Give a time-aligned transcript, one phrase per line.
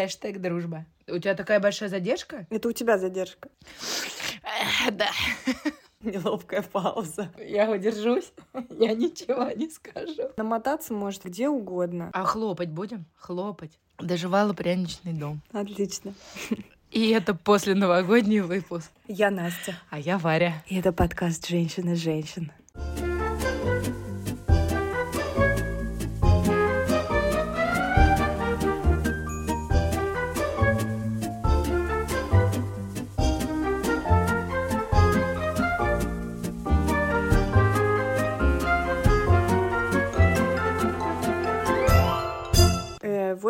[0.00, 0.86] Хэштег дружба.
[1.08, 2.46] У тебя такая большая задержка?
[2.48, 3.50] Это у тебя задержка.
[4.90, 5.10] Да.
[6.00, 7.30] Неловкая пауза.
[7.36, 8.32] Я удержусь.
[8.70, 10.30] Я ничего не скажу.
[10.38, 12.08] Намотаться может где угодно.
[12.14, 13.04] А хлопать будем?
[13.16, 13.72] Хлопать.
[13.98, 15.42] Доживала пряничный дом.
[15.52, 16.14] Отлично.
[16.90, 18.90] И это после новогодний выпуск.
[19.06, 19.76] Я Настя.
[19.90, 20.64] А я Варя.
[20.66, 22.50] И это подкаст «Женщины женщин».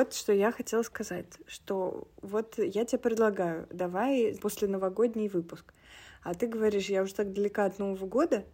[0.00, 5.74] Вот что я хотела сказать, что вот я тебе предлагаю, давай после новогодний выпуск.
[6.22, 8.46] А ты говоришь, я уже так далека от Нового года,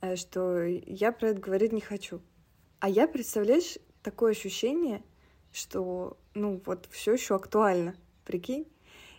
[0.00, 2.20] э, что я про это говорить не хочу.
[2.78, 5.02] А я, представляешь, такое ощущение,
[5.52, 8.68] что, ну, вот все еще актуально, прикинь?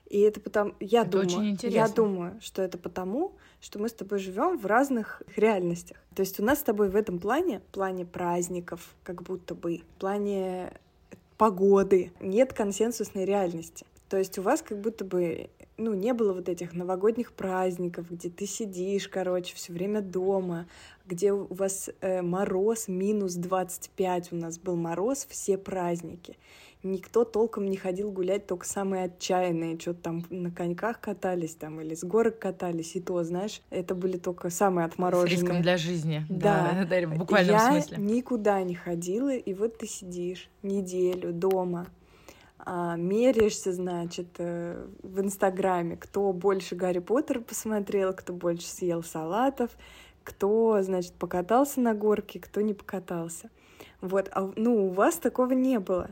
[0.06, 1.96] И это потому, я Это думаю, очень я интересно.
[1.98, 5.98] думаю, что это потому, что мы с тобой живем в разных реальностях.
[6.16, 9.80] То есть у нас с тобой в этом плане, в плане праздников, как будто бы,
[9.80, 10.72] в плане
[11.38, 13.86] погоды, нет консенсусной реальности.
[14.10, 18.30] То есть у вас как будто бы ну, не было вот этих новогодних праздников, где
[18.30, 20.68] ты сидишь, короче, все время дома,
[21.06, 26.38] где у вас э, мороз минус 25, у нас был мороз все праздники.
[26.84, 31.96] Никто толком не ходил гулять, только самые отчаянные, что-то там на коньках катались там или
[31.96, 35.32] с горок катались, и то, знаешь, это были только самые С отмороженные.
[35.32, 36.26] риском для жизни.
[36.30, 36.86] Да.
[36.88, 37.98] да, в буквальном я смысле.
[37.98, 41.88] никуда не ходила, и вот ты сидишь неделю дома,
[42.60, 49.72] а, меряешься, значит, э, в Инстаграме, кто больше Гарри Поттера посмотрел, кто больше съел салатов,
[50.24, 53.50] кто, значит, покатался на горке, кто не покатался.
[54.02, 56.10] Вот, а, ну, у вас такого не было.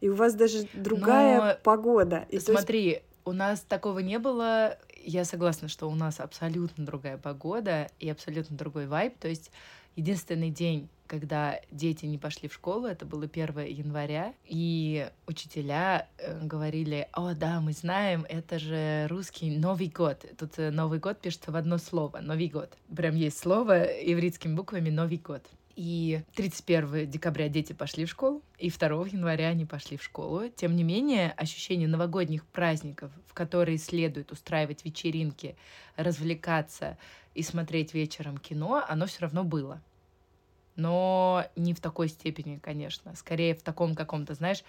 [0.00, 2.26] И у вас даже другая Но погода.
[2.28, 4.78] И то есть Смотри, у нас такого не было.
[5.02, 9.16] Я согласна, что у нас абсолютно другая погода и абсолютно другой вайб.
[9.18, 9.50] То есть
[9.96, 16.44] единственный день, когда дети не пошли в школу, это было 1 января, и учителя э,
[16.44, 20.24] говорили, о, да, мы знаем, это же русский Новый год.
[20.38, 22.76] Тут э, Новый год пишется в одно слово, Новый год.
[22.94, 25.42] Прям есть слово ивритскими буквами Новый год.
[25.76, 30.48] И 31 декабря дети пошли в школу, и 2 января они пошли в школу.
[30.48, 35.54] Тем не менее, ощущение новогодних праздников, в которые следует устраивать вечеринки,
[35.96, 36.96] развлекаться
[37.34, 39.82] и смотреть вечером кино, оно все равно было.
[40.76, 43.14] Но не в такой степени, конечно.
[43.14, 44.64] Скорее в таком каком-то, знаешь,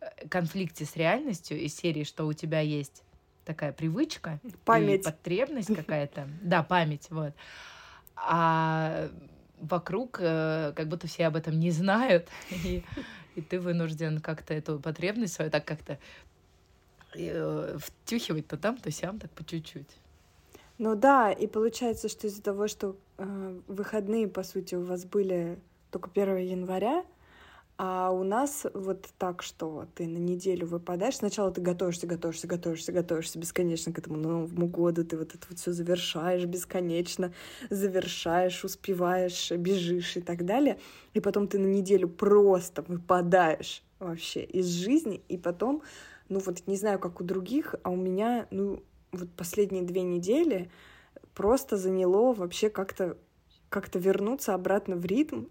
[0.00, 3.02] э, конфликте с реальностью из серии, что у тебя есть
[3.44, 5.04] такая привычка Память.
[5.04, 6.28] потребность какая-то.
[6.40, 7.34] Да, память, вот.
[8.14, 9.08] А
[9.60, 12.84] вокруг э, как будто все об этом не знают, и,
[13.34, 15.98] и ты вынужден как-то эту потребность свою так как-то
[17.14, 19.98] э, втюхивать то там, то сям, так по чуть-чуть.
[20.78, 25.58] Ну да, и получается, что из-за того, что э, выходные, по сути, у вас были
[25.90, 27.04] только 1 января,
[27.78, 31.16] а у нас вот так, что ты на неделю выпадаешь.
[31.16, 35.04] Сначала ты готовишься, готовишься, готовишься, готовишься бесконечно к этому Новому году.
[35.04, 37.34] Ты вот это вот все завершаешь бесконечно,
[37.68, 40.78] завершаешь, успеваешь, бежишь и так далее.
[41.12, 45.22] И потом ты на неделю просто выпадаешь вообще из жизни.
[45.28, 45.82] И потом,
[46.30, 48.82] ну вот не знаю, как у других, а у меня, ну,
[49.12, 50.70] вот последние две недели
[51.34, 53.18] просто заняло вообще как-то
[53.68, 55.46] как-то вернуться обратно в ритм.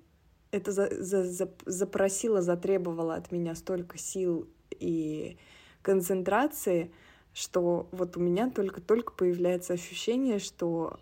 [0.55, 5.37] Это за, за- за- запросило, затребовало от меня столько сил и
[5.81, 6.93] концентрации,
[7.33, 10.97] что вот у меня только-только появляется ощущение, что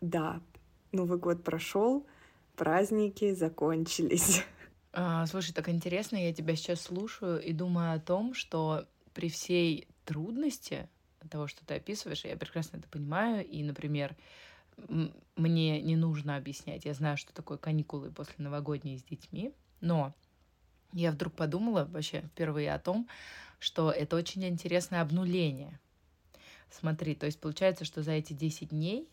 [0.00, 0.40] да,
[0.90, 2.06] Новый год прошел,
[2.56, 4.42] праздники закончились.
[4.92, 9.86] А, слушай, так интересно, я тебя сейчас слушаю и думаю о том, что при всей
[10.04, 10.88] трудности
[11.30, 14.16] того, что ты описываешь, я прекрасно это понимаю, и, например,
[15.36, 20.14] мне не нужно объяснять, я знаю, что такое каникулы после новогодние с детьми, но
[20.92, 23.08] я вдруг подумала вообще впервые о том,
[23.58, 25.78] что это очень интересное обнуление.
[26.70, 29.08] Смотри, то есть получается, что за эти 10 дней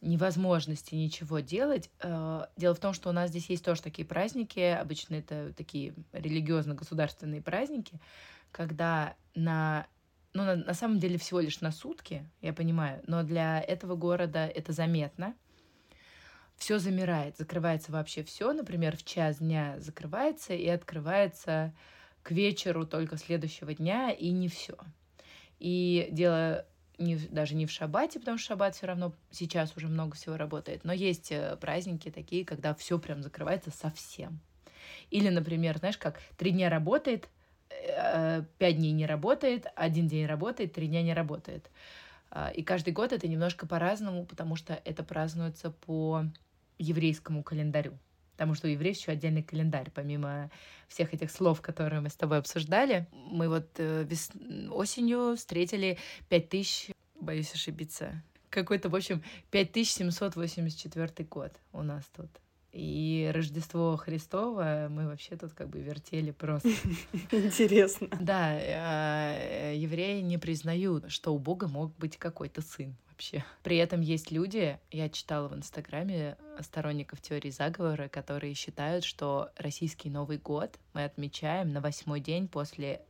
[0.00, 1.90] невозможности ничего делать.
[2.00, 5.94] э, Дело в том, что у нас здесь есть тоже такие праздники, обычно это такие
[6.12, 8.00] религиозно-государственные праздники,
[8.50, 9.86] когда на
[10.32, 14.46] ну, на, на самом деле всего лишь на сутки, я понимаю, но для этого города
[14.46, 15.34] это заметно.
[16.56, 18.52] Все замирает, закрывается вообще все.
[18.52, 21.72] Например, в час дня закрывается и открывается
[22.22, 24.76] к вечеру только следующего дня, и не все.
[25.58, 26.66] И дело
[26.98, 30.84] не, даже не в шабате, потому что шаббат все равно сейчас уже много всего работает,
[30.84, 34.40] но есть э, праздники такие, когда все прям закрывается совсем.
[35.10, 37.28] Или, например, знаешь, как три дня работает,
[38.58, 41.70] пять дней не работает, один день работает, три дня не работает.
[42.30, 46.24] А, и каждый год это немножко по-разному, потому что это празднуется по
[46.78, 47.98] еврейскому календарю.
[48.32, 50.50] Потому что у евреев еще отдельный календарь, помимо
[50.88, 53.06] всех этих слов, которые мы с тобой обсуждали.
[53.12, 54.30] Мы вот э, вес...
[54.70, 55.98] осенью встретили
[56.30, 62.30] 5000, боюсь ошибиться, какой-то, в общем, 5784 год у нас тут.
[62.72, 66.68] И Рождество Христово мы вообще тут как бы вертели просто.
[67.32, 68.08] Интересно.
[68.20, 73.44] Да, э, евреи не признают, что у Бога мог быть какой-то сын вообще.
[73.62, 80.08] При этом есть люди, я читала в Инстаграме сторонников теории заговора, которые считают, что российский
[80.08, 83.02] Новый год мы отмечаем на восьмой день после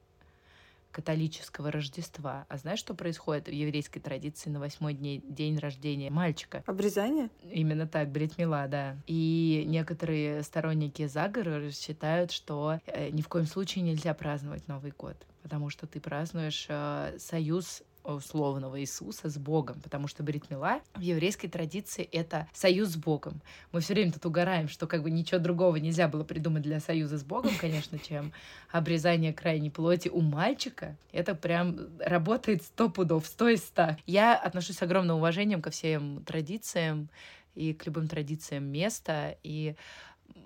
[0.91, 2.47] католического Рождества.
[2.49, 6.63] А знаешь, что происходит в еврейской традиции на восьмой день, день рождения мальчика?
[6.67, 7.31] Обрезание?
[7.51, 8.97] Именно так, бритмила, да.
[9.07, 15.17] И некоторые сторонники заговора считают, что э, ни в коем случае нельзя праздновать Новый год,
[15.43, 21.49] потому что ты празднуешь э, союз условного Иисуса с Богом, потому что бритмила в еврейской
[21.49, 23.41] традиции это союз с Богом.
[23.73, 27.19] Мы все время тут угораем, что как бы ничего другого нельзя было придумать для союза
[27.19, 28.33] с Богом, конечно, чем
[28.71, 30.97] обрезание крайней плоти у мальчика.
[31.13, 33.99] Это прям работает сто пудов, сто из ста.
[34.07, 37.09] Я отношусь с огромным уважением ко всем традициям
[37.55, 39.75] и к любым традициям места, и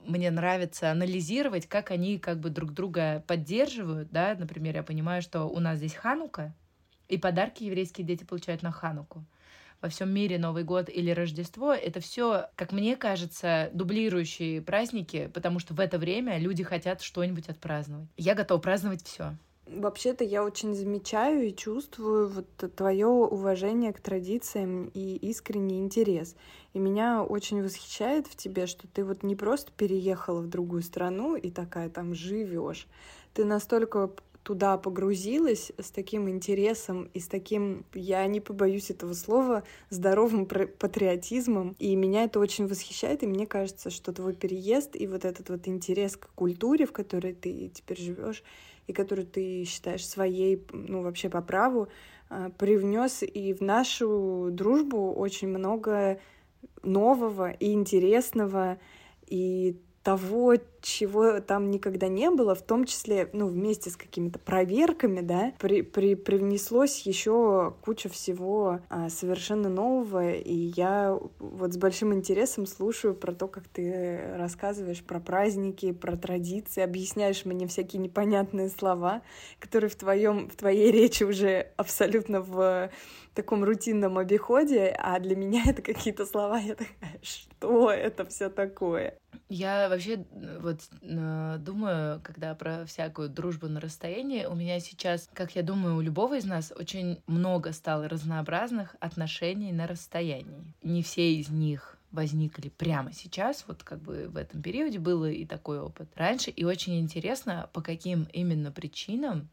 [0.06, 5.44] мне нравится анализировать, как они как бы друг друга поддерживают, да, например, я понимаю, что
[5.44, 6.54] у нас здесь Ханука,
[7.08, 9.24] и подарки еврейские дети получают на Хануку.
[9.84, 15.58] Во всем мире Новый год или Рождество— это все, как мне кажется, дублирующие праздники, потому
[15.58, 18.08] что в это время люди хотят что-нибудь отпраздновать.
[18.16, 19.36] Я готова праздновать все.
[19.66, 22.46] Вообще-то я очень замечаю и чувствую вот
[22.76, 26.36] твое уважение к традициям и искренний интерес.
[26.74, 31.34] И меня очень восхищает в тебе, что ты вот не просто переехала в другую страну
[31.36, 32.86] и такая там живешь.
[33.32, 34.10] Ты настолько
[34.44, 41.74] туда погрузилась с таким интересом и с таким, я не побоюсь этого слова, здоровым патриотизмом.
[41.78, 45.66] И меня это очень восхищает, и мне кажется, что твой переезд и вот этот вот
[45.66, 48.44] интерес к культуре, в которой ты теперь живешь,
[48.86, 51.88] и которую ты считаешь своей, ну, вообще по праву,
[52.28, 56.20] а, привнес и в нашу дружбу очень много
[56.82, 58.78] нового и интересного,
[59.26, 65.22] и того, чего там никогда не было, в том числе, ну, вместе с какими-то проверками,
[65.22, 72.12] да, при, при, привнеслось еще куча всего а, совершенно нового, и я вот с большим
[72.12, 78.68] интересом слушаю про то, как ты рассказываешь про праздники, про традиции, объясняешь мне всякие непонятные
[78.68, 79.22] слова,
[79.58, 82.90] которые в твоем, в твоей речи уже абсолютно в
[83.34, 89.18] таком рутинном обиходе, а для меня это какие-то слова, я такая, что это все такое?
[89.48, 90.24] Я вообще
[90.60, 96.00] вот думаю, когда про всякую дружбу на расстоянии, у меня сейчас, как я думаю, у
[96.00, 100.64] любого из нас очень много стало разнообразных отношений на расстоянии.
[100.82, 105.44] Не все из них возникли прямо сейчас, вот как бы в этом периоде был и
[105.44, 109.48] такой опыт раньше, и очень интересно, по каким именно причинам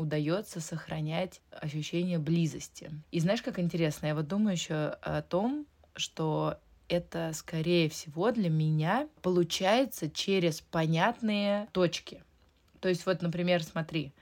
[0.00, 2.90] удается сохранять ощущение близости.
[3.10, 6.58] И знаешь, как интересно, я вот думаю еще о том, что
[6.88, 12.24] это, скорее всего, для меня получается через понятные точки.
[12.80, 14.12] То есть вот, например, смотри,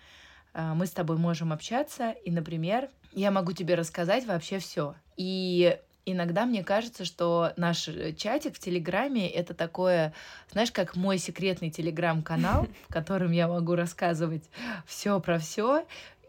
[0.52, 4.94] э, мы с тобой можем общаться, и, например, я могу тебе рассказать вообще все.
[5.16, 5.78] И
[6.12, 10.12] иногда мне кажется, что наш э, чатик в Телеграме это такое,
[10.50, 14.44] знаешь, как мой секретный Телеграм-канал, в котором я могу рассказывать
[14.86, 15.84] все про все.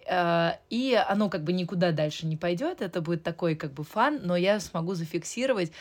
[0.07, 4.21] Э, и оно как бы никуда дальше не пойдет, это будет такой как бы фан,
[4.23, 5.71] но я смогу зафиксировать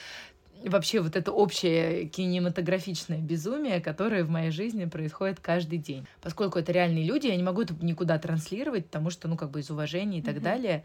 [0.65, 6.07] вообще вот это общее кинематографичное безумие, которое в моей жизни происходит каждый день.
[6.21, 9.61] Поскольку это реальные люди, я не могу это никуда транслировать, потому что, ну, как бы
[9.61, 10.41] из уважения и так mm-hmm.
[10.41, 10.85] далее.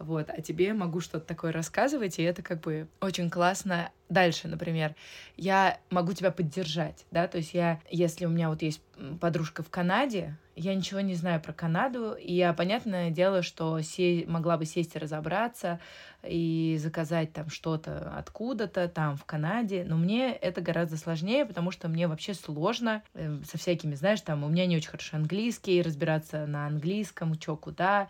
[0.00, 3.90] Вот, а тебе могу что-то такое рассказывать, и это как бы очень классно.
[4.10, 4.96] Дальше, например,
[5.36, 8.82] я могу тебя поддержать, да, то есть я, если у меня вот есть
[9.20, 14.24] подружка в Канаде, я ничего не знаю про Канаду, и я, понятное дело, что се-
[14.26, 15.80] могла бы сесть и разобраться,
[16.28, 21.88] и заказать там что-то откуда-то, там, в Канаде, но мне это гораздо сложнее, потому что
[21.88, 26.46] мне вообще сложно э, со всякими, знаешь, там, у меня не очень хорошо английский, разбираться
[26.46, 28.08] на английском, чё, куда,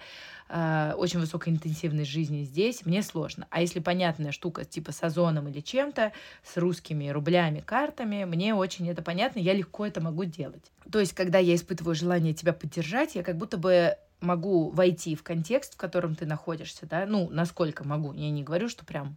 [0.49, 3.47] э, очень высокая интенсивность жизни здесь, мне сложно.
[3.51, 6.13] А если понятная штука, типа с озоном или чем-то,
[6.45, 10.73] с русскими рублями, картами, мне очень это понятно, я легко это могу делать.
[10.91, 15.23] То есть, когда я испытываю желание тебя поддержать, я как будто бы могу войти в
[15.23, 19.17] контекст, в котором ты находишься, да, ну, насколько могу, я не говорю, что прям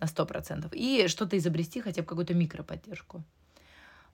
[0.00, 3.22] на сто процентов, и что-то изобрести, хотя бы какую-то микроподдержку.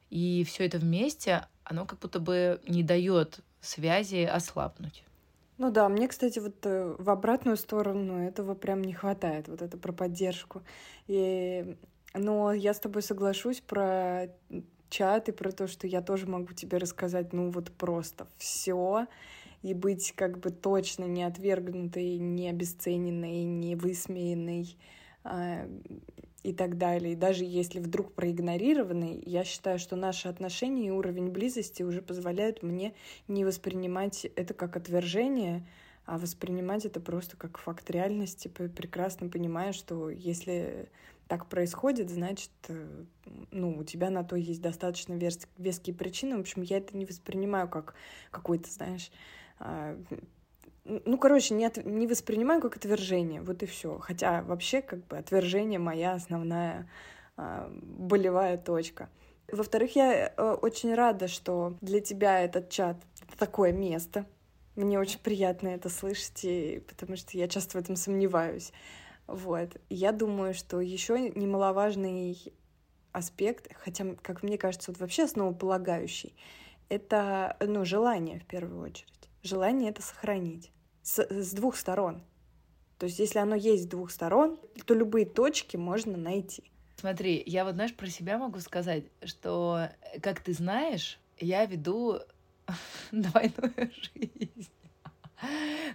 [0.09, 5.05] И все это вместе, оно как будто бы не дает связи ослабнуть.
[5.61, 9.77] Ну да, мне, кстати, вот э, в обратную сторону этого прям не хватает, вот это
[9.77, 10.63] про поддержку.
[11.07, 11.77] И...
[12.15, 14.29] Но я с тобой соглашусь про
[14.89, 19.07] чат и про то, что я тоже могу тебе рассказать, ну вот просто все
[19.63, 24.77] и быть как бы точно не отвергнутой, не обесцененной, не высмеянной
[25.25, 25.69] э,
[26.43, 27.13] и так далее.
[27.13, 32.63] И даже если вдруг проигнорированный, я считаю, что наши отношения и уровень близости уже позволяют
[32.63, 32.95] мне
[33.29, 35.67] не воспринимать это как отвержение,
[36.07, 40.89] а воспринимать это просто как факт реальности, прекрасно понимая, что если
[41.31, 43.05] так происходит, значит, э,
[43.53, 45.13] ну, у тебя на то есть достаточно
[45.59, 46.37] веские причины.
[46.37, 47.95] В общем, я это не воспринимаю как
[48.33, 49.13] какой-то, знаешь,
[49.61, 49.97] а,
[50.85, 54.01] ну, короче, не, от, не воспринимаю как отвержение, вот и все.
[54.01, 56.91] Хотя вообще как бы отвержение моя основная
[57.37, 59.09] э, болевая точка.
[59.53, 62.97] Во-вторых, я э, очень рада, что для тебя этот чат
[63.39, 64.27] такое место.
[64.75, 68.73] Мне очень приятно это слышать, и, потому что я часто в этом сомневаюсь.
[69.31, 69.77] Вот.
[69.89, 72.37] Я думаю, что еще немаловажный
[73.13, 76.35] аспект, хотя, как мне кажется, вот вообще основополагающий,
[76.89, 80.71] это ну, желание в первую очередь желание это сохранить
[81.03, 82.23] с, с двух сторон.
[82.99, 86.65] То есть, если оно есть с двух сторон, то любые точки можно найти.
[86.97, 89.89] Смотри, я вот, знаешь, про себя могу сказать, что,
[90.21, 92.19] как ты знаешь, я веду
[93.11, 93.73] двойную
[94.15, 94.71] жизнь.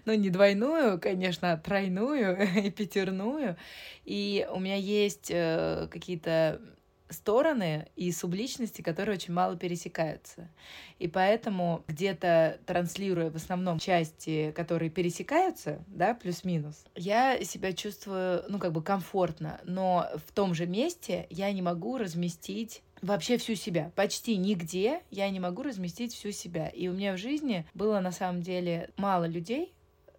[0.05, 3.57] Ну, не двойную, конечно, а тройную и пятерную.
[4.03, 6.61] И у меня есть э, какие-то
[7.09, 10.49] стороны и субличности, которые очень мало пересекаются.
[10.97, 18.59] И поэтому где-то транслируя в основном части, которые пересекаются, да, плюс-минус, я себя чувствую, ну,
[18.59, 23.91] как бы комфортно, но в том же месте я не могу разместить вообще всю себя.
[23.95, 26.67] Почти нигде я не могу разместить всю себя.
[26.67, 29.73] И у меня в жизни было на самом деле мало людей,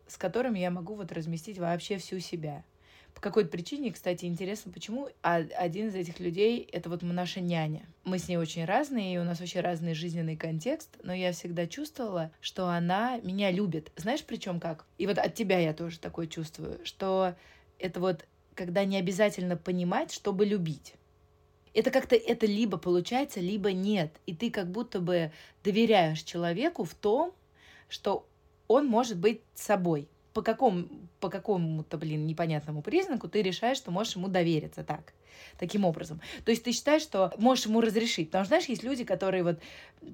[0.07, 2.65] с которыми я могу вот разместить вообще всю себя.
[3.15, 7.87] По какой-то причине, кстати, интересно, почему а один из этих людей— это вот наша няня.
[8.05, 11.67] Мы с ней очень разные, и у нас очень разный жизненный контекст, но я всегда
[11.67, 13.91] чувствовала, что она меня любит.
[13.97, 14.85] Знаешь, причем как?
[14.99, 17.35] И вот от тебя я тоже такое чувствую, что
[17.79, 20.95] это вот когда не обязательно понимать, чтобы любить.
[21.77, 24.11] Это как-то это либо получается, либо нет.
[24.25, 25.31] И ты как будто бы
[25.63, 27.35] доверяешь человеку в том,
[27.91, 28.27] что
[28.67, 30.87] он может быть собой по, какому,
[31.21, 35.13] по какому-то, блин, непонятному признаку ты решаешь, что можешь ему довериться так,
[35.59, 36.23] таким образом.
[36.47, 38.29] То есть ты считаешь, что можешь ему разрешить.
[38.29, 39.59] Потому что, знаешь, есть люди, которые вот,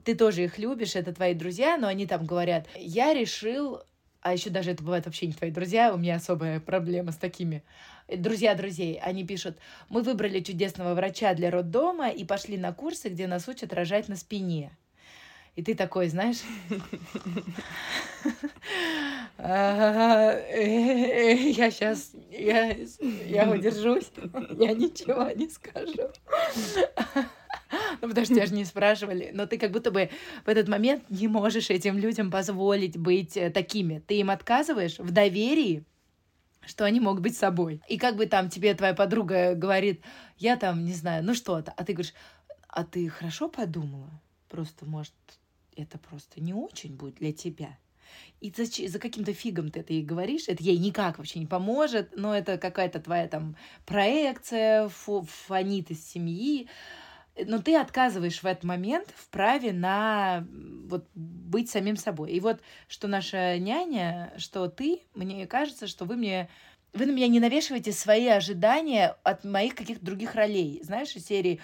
[0.04, 3.82] ты тоже их любишь, это твои друзья, но они там говорят, я решил,
[4.22, 7.62] а еще даже это бывает вообще не твои друзья, у меня особая проблема с такими,
[8.08, 13.26] друзья друзей, они пишут, мы выбрали чудесного врача для роддома и пошли на курсы, где
[13.26, 14.70] нас учат рожать на спине.
[15.54, 16.38] И ты такой, знаешь,
[19.38, 20.40] я
[21.70, 22.74] сейчас, я,
[23.26, 24.10] я удержусь,
[24.58, 26.08] я ничего не скажу.
[28.00, 29.30] Ну, потому что тебя же не спрашивали.
[29.32, 30.10] Но ты как будто бы
[30.44, 34.02] в этот момент не можешь этим людям позволить быть э, такими.
[34.06, 35.84] Ты им отказываешь в доверии,
[36.66, 37.80] что они могут быть собой.
[37.88, 40.02] И как бы там тебе твоя подруга говорит,
[40.38, 42.14] я там, не знаю, ну что-то, а ты говоришь,
[42.68, 44.10] а ты хорошо подумала?
[44.48, 45.14] Просто, может,
[45.76, 47.78] это просто не очень будет для тебя.
[48.40, 52.16] И за, за каким-то фигом ты это ей говоришь, это ей никак вообще не поможет,
[52.16, 56.68] но это какая-то твоя там проекция, фонит из семьи.
[57.36, 60.46] Но ты отказываешь в этот момент в праве на
[60.86, 62.32] вот быть самим собой.
[62.32, 66.48] И вот что наша няня, что ты, мне кажется, что вы мне
[66.92, 70.80] вы на меня не навешиваете свои ожидания от моих каких-то других ролей.
[70.82, 71.60] Знаешь, из серии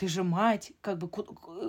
[0.00, 1.10] ты же мать, как бы,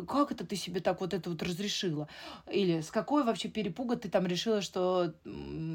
[0.07, 2.07] как это ты себе так вот это вот разрешила?
[2.49, 5.13] Или с какой вообще перепуга ты там решила, что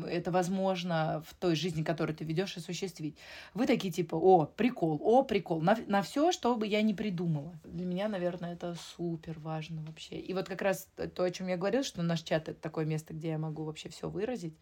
[0.09, 3.19] это возможно в той жизни, которую ты ведешь, осуществить?
[3.53, 7.53] Вы такие типа, о, прикол, о, прикол, на, на все, что бы я не придумала.
[7.63, 10.19] Для меня, наверное, это супер важно вообще.
[10.19, 13.13] И вот как раз то, о чем я говорила, что наш чат это такое место,
[13.13, 14.55] где я могу вообще все выразить.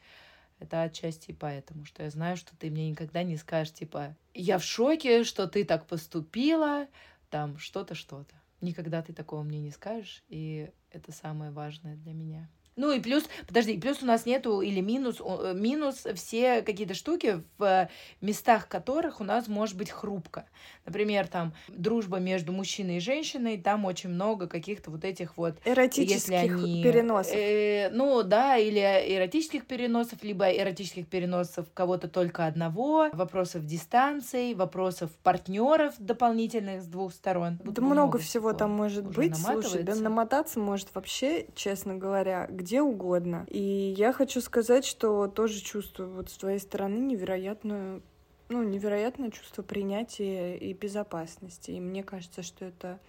[0.59, 4.65] Это отчасти поэтому, что я знаю, что ты мне никогда не скажешь, типа, я в
[4.65, 6.87] шоке, что ты так поступила,
[7.35, 8.33] там что-то, что-то.
[8.61, 12.49] Никогда ты такого мне не скажешь, и это самое важное для меня.
[12.77, 17.43] Ну и плюс, подожди, плюс у нас нету или минус, э, минус все какие-то штуки,
[17.59, 17.89] в
[18.21, 20.47] местах которых у нас может быть хрупко.
[20.85, 25.57] Например, там дружба между мужчиной и женщиной, там очень много каких-то вот этих вот...
[25.65, 27.35] Эротических они, переносов.
[27.35, 35.11] Э, ну да, или эротических переносов, либо эротических переносов кого-то только одного, вопросов дистанции, вопросов
[35.23, 37.61] партнеров дополнительных с двух сторон.
[37.63, 39.37] Да много, много всего там может быть.
[39.37, 43.47] Слушай, да намотаться может вообще, честно говоря, где угодно.
[43.49, 48.03] И я хочу сказать, что тоже чувствую вот с твоей стороны невероятную
[48.49, 51.71] ну, невероятное чувство принятия и безопасности.
[51.71, 53.01] И мне кажется, что это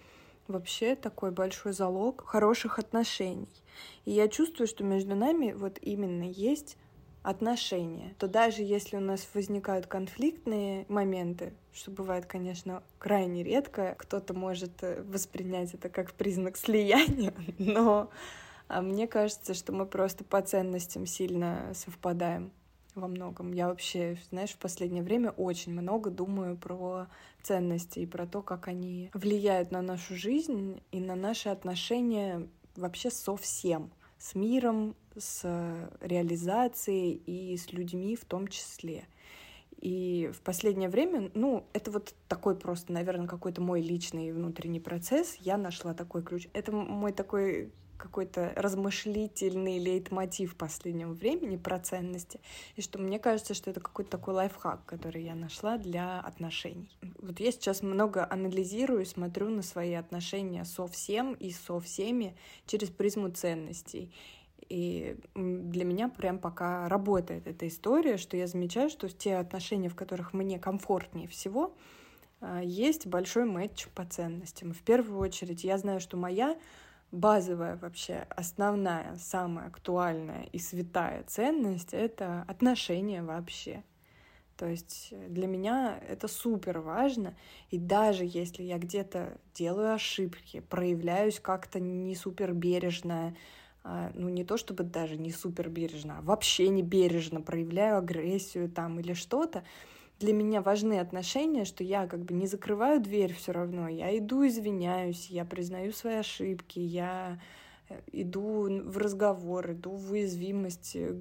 [0.48, 3.48] вообще такой большой залог хороших отношений.
[4.04, 6.78] И я чувствую, что между нами вот именно есть
[7.22, 14.32] отношения, то даже если у нас возникают конфликтные моменты, что бывает, конечно, крайне редко, кто-то
[14.32, 18.10] может э, воспринять это как признак слияния, но
[18.68, 22.52] а мне кажется, что мы просто по ценностям сильно совпадаем
[22.94, 23.52] во многом.
[23.52, 27.08] Я вообще, знаешь, в последнее время очень много думаю про
[27.42, 33.10] ценности и про то, как они влияют на нашу жизнь и на наши отношения вообще
[33.10, 35.44] со всем с миром, с
[36.00, 39.06] реализацией и с людьми в том числе.
[39.78, 45.36] И в последнее время, ну, это вот такой просто, наверное, какой-то мой личный внутренний процесс.
[45.36, 46.48] Я нашла такой ключ.
[46.54, 52.40] Это мой такой какой-то размышлительный лейтмотив последнего времени про ценности,
[52.76, 56.96] и что мне кажется, что это какой-то такой лайфхак, который я нашла для отношений.
[57.20, 62.36] Вот я сейчас много анализирую, смотрю на свои отношения со всем и со всеми
[62.66, 64.12] через призму ценностей.
[64.68, 69.94] И для меня прям пока работает эта история, что я замечаю, что те отношения, в
[69.94, 71.76] которых мне комфортнее всего,
[72.40, 74.72] а, есть большой матч по ценностям.
[74.72, 76.56] В первую очередь я знаю, что моя
[77.12, 83.84] базовая вообще, основная, самая актуальная и святая ценность— это отношения вообще.
[84.56, 87.34] То есть для меня это супер важно,
[87.70, 93.36] и даже если я где-то делаю ошибки, проявляюсь как-то не супер бережно,
[93.84, 98.70] а, ну не то чтобы даже не супер бережно, а вообще не бережно проявляю агрессию
[98.70, 99.62] там или что-то,
[100.18, 104.46] для меня важны отношения, что я как бы не закрываю дверь все равно, я иду
[104.46, 107.40] извиняюсь, я признаю свои ошибки, я
[107.88, 111.20] э, иду в разговор, иду в уязвимость, э,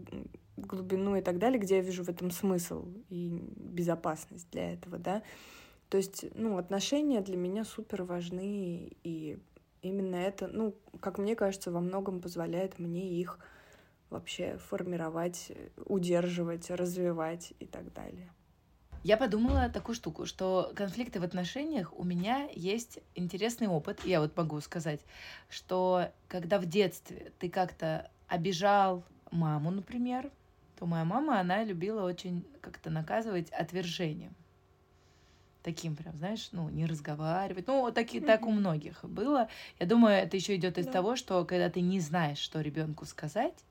[0.58, 5.22] глубину и так далее, где я вижу в этом смысл и безопасность для этого, да.
[5.90, 9.38] То есть, ну, отношения для меня супер важны, и
[9.82, 13.40] именно это, ну, как мне кажется, во многом позволяет мне их
[14.10, 15.52] вообще формировать,
[15.86, 18.32] удерживать, развивать и так далее.
[19.06, 24.04] Я подумала такую штуку, что конфликты в отношениях у меня есть интересный опыт.
[24.04, 25.00] Я вот могу сказать,
[25.48, 30.32] что когда в детстве ты как-то обижал маму, например,
[30.80, 34.34] то моя мама, она любила очень как-то наказывать отвержением.
[35.62, 37.68] Таким прям, знаешь, ну, не разговаривать.
[37.68, 38.26] Ну, таки, mm-hmm.
[38.26, 39.50] так у многих было.
[39.78, 40.94] Я думаю, это еще идет из да.
[40.94, 43.66] того, что когда ты не знаешь, что ребенку сказать,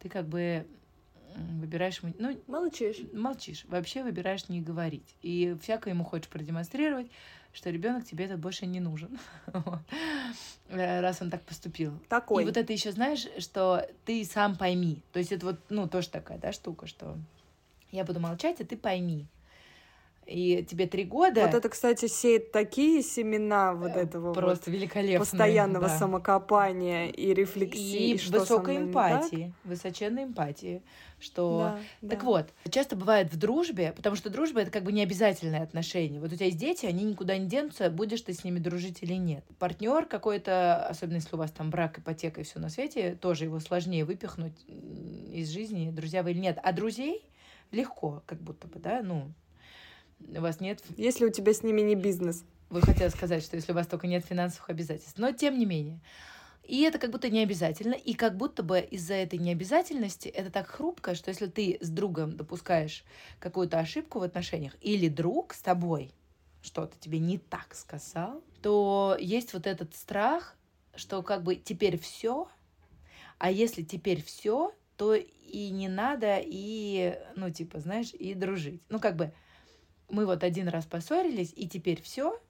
[0.00, 0.66] ты как бы
[1.36, 2.00] выбираешь...
[2.18, 2.98] Ну, молчишь.
[3.12, 3.64] Молчишь.
[3.68, 5.14] Вообще выбираешь не говорить.
[5.22, 7.10] И всякое ему хочешь продемонстрировать,
[7.52, 9.18] что ребенок тебе это больше не нужен,
[10.68, 11.98] э, раз он так поступил.
[12.08, 12.42] Такой.
[12.42, 15.02] И вот это еще знаешь, что ты сам пойми.
[15.12, 17.16] То есть это вот, ну, тоже такая, да, штука, что
[17.92, 19.26] я буду молчать, а ты пойми
[20.26, 21.42] и тебе три года.
[21.42, 25.98] Вот это, кстати, сеет такие семена вот э, этого просто вот постоянного да.
[25.98, 28.14] самокопания и рефлексии.
[28.14, 30.82] И что высокой эмпатии, высоченной эмпатии.
[31.18, 31.78] Что...
[32.02, 32.26] Да, так да.
[32.26, 36.20] вот, часто бывает в дружбе, потому что дружба— это как бы не обязательное отношение.
[36.20, 39.14] Вот у тебя есть дети, они никуда не денутся, будешь ты с ними дружить или
[39.14, 39.42] нет.
[39.58, 43.60] Партнер какой-то, особенно если у вас там брак, ипотека и все на свете, тоже его
[43.60, 46.58] сложнее выпихнуть из жизни, друзья вы или нет.
[46.62, 47.24] А друзей
[47.70, 49.32] легко, как будто бы, да, ну,
[50.20, 50.82] у вас нет...
[50.96, 52.44] Если у тебя с ними не бизнес.
[52.68, 55.18] Вы хотели сказать, что если у вас только нет финансовых обязательств.
[55.18, 56.00] Но тем не менее.
[56.64, 57.94] И это как будто не обязательно.
[57.94, 62.36] И как будто бы из-за этой необязательности это так хрупко, что если ты с другом
[62.36, 63.04] допускаешь
[63.38, 66.10] какую-то ошибку в отношениях, или друг с тобой
[66.62, 70.56] что-то тебе не так сказал, то есть вот этот страх,
[70.96, 72.48] что как бы теперь все,
[73.38, 78.82] а если теперь все, то и не надо, и, ну, типа, знаешь, и дружить.
[78.88, 79.32] Ну, как бы,
[80.08, 82.40] мы вот один раз поссорились, и теперь все,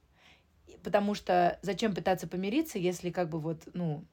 [0.83, 4.05] потому что зачем пытаться помириться, если как бы вот, ну,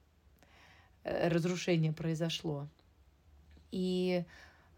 [1.04, 2.68] э, разрушение произошло.
[3.70, 4.24] И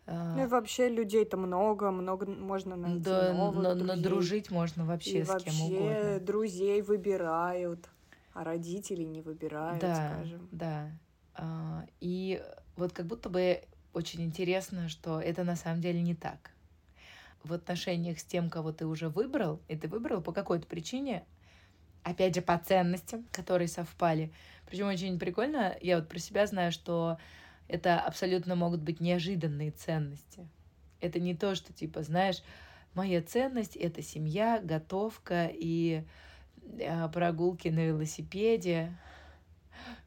[0.07, 3.97] э, ну и вообще людей-то много, много можно найти да, новых на, друзей.
[3.97, 6.21] Надружить можно вообще и с вообще кем угодно.
[6.21, 7.89] друзей выбирают,
[8.33, 10.49] а родители не выбирают, да, скажем.
[10.51, 10.91] Да,
[11.35, 12.43] а, и
[12.77, 16.56] вот как будто бы очень интересно, что это на самом деле не так
[17.47, 21.25] в отношениях с тем, кого ты уже выбрал, и ты выбрал по какой-то причине,
[22.03, 24.33] опять же, по ценностям, которые совпали.
[24.69, 27.19] Причем очень прикольно, я вот про себя знаю, что
[27.69, 30.49] это абсолютно могут быть неожиданные ценности.
[31.01, 32.43] Это не то, что типа, знаешь,
[32.95, 36.05] моя ценность— это семья, готовка и
[36.81, 38.97] а, прогулки на велосипеде,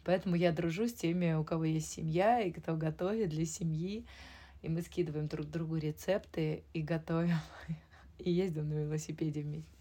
[0.03, 4.05] Поэтому я дружу с теми, у кого есть семья и кто готовит для семьи.
[4.61, 7.37] И мы скидываем друг другу рецепты и готовим.
[8.19, 9.71] И ездим на велосипеде вместе.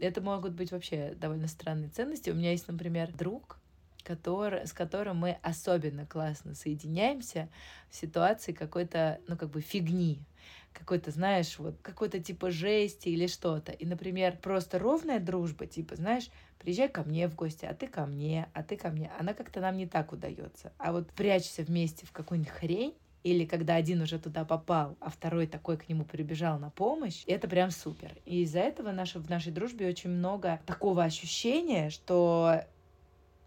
[0.00, 2.30] Это могут быть вообще довольно странные ценности.
[2.30, 3.58] У меня есть, например, друг,
[4.02, 7.48] который, с которым мы особенно классно соединяемся
[7.90, 10.24] в ситуации какой-то, ну, как бы фигни
[10.72, 13.72] какой-то, знаешь, вот какой-то типа жести или что-то.
[13.72, 18.06] И, например, просто ровная дружба, типа, знаешь, приезжай ко мне в гости, а ты ко
[18.06, 19.10] мне, а ты ко мне.
[19.18, 20.72] Она как-то нам не так удается.
[20.78, 25.46] А вот прячься вместе в какую-нибудь хрень, или когда один уже туда попал, а второй
[25.46, 28.12] такой к нему прибежал на помощь, это прям супер.
[28.24, 32.62] И из-за этого наша, в нашей дружбе очень много такого ощущения, что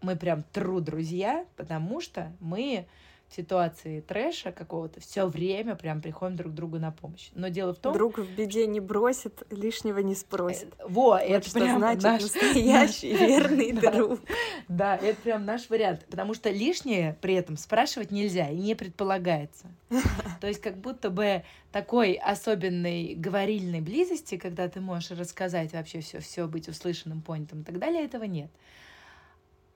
[0.00, 2.86] мы прям тру друзья, потому что мы
[3.34, 7.30] ситуации трэша какого-то все время прям приходим друг другу на помощь.
[7.34, 7.92] Но дело в том...
[7.92, 10.72] Друг в беде не бросит, лишнего не спросит.
[10.78, 12.22] Э, во, вот это что прям значит наш...
[12.22, 14.20] настоящий верный друг.
[14.68, 16.06] Да, это прям наш вариант.
[16.08, 19.66] Потому что лишнее при этом спрашивать нельзя и не предполагается.
[20.40, 26.20] То есть как будто бы такой особенной говорильной близости, когда ты можешь рассказать вообще все,
[26.20, 28.50] все быть услышанным, понятым и так далее, этого нет.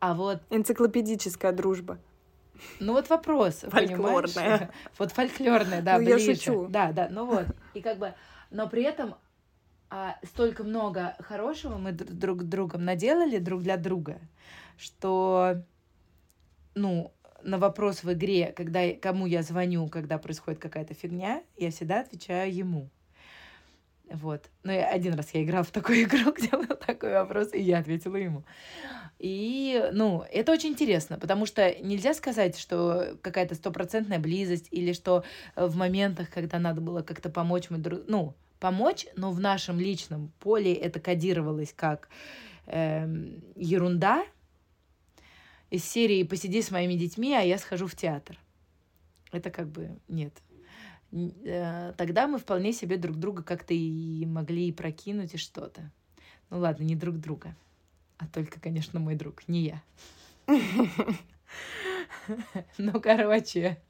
[0.01, 0.41] А вот...
[0.51, 1.99] Энциклопедическая дружба.
[2.81, 4.35] Ну вот вопрос, фольклорная.
[4.35, 4.69] понимаешь?
[4.99, 6.31] Вот фольклорная, да, ну, ближе.
[6.31, 6.67] я шучу.
[6.69, 7.47] Да, да, ну вот.
[7.75, 8.15] И как бы,
[8.51, 9.15] но при этом
[9.91, 14.19] а, столько много хорошего мы друг другом наделали друг для друга,
[14.77, 15.63] что,
[16.75, 22.01] ну, на вопрос в игре, когда кому я звоню, когда происходит какая-то фигня, я всегда
[22.01, 22.91] отвечаю ему.
[24.11, 24.51] Вот.
[24.63, 28.17] Ну, один раз я играла в такую игру, где был такой вопрос, и я ответила
[28.17, 28.45] ему.
[29.19, 35.25] И, ну, это очень интересно, потому что нельзя сказать, что какая-то стопроцентная близость или что
[35.57, 38.03] э, в моментах, когда надо было как-то помочь, мы друг...
[38.07, 42.09] ну, помочь, но в нашем личном поле это кодировалось как
[42.67, 43.07] э,
[43.57, 44.25] ерунда
[45.71, 48.39] из серии «Посиди с моими детьми, а я схожу в театр».
[49.33, 50.33] Это как бы нет.
[51.13, 55.91] Э, тогда мы вполне себе друг друга как-то и могли и прокинуть, и что-то.
[56.51, 57.55] Ну ладно, не друг друга
[58.19, 59.83] а только, конечно, мой друг, не я.
[62.77, 63.81] Ну, короче,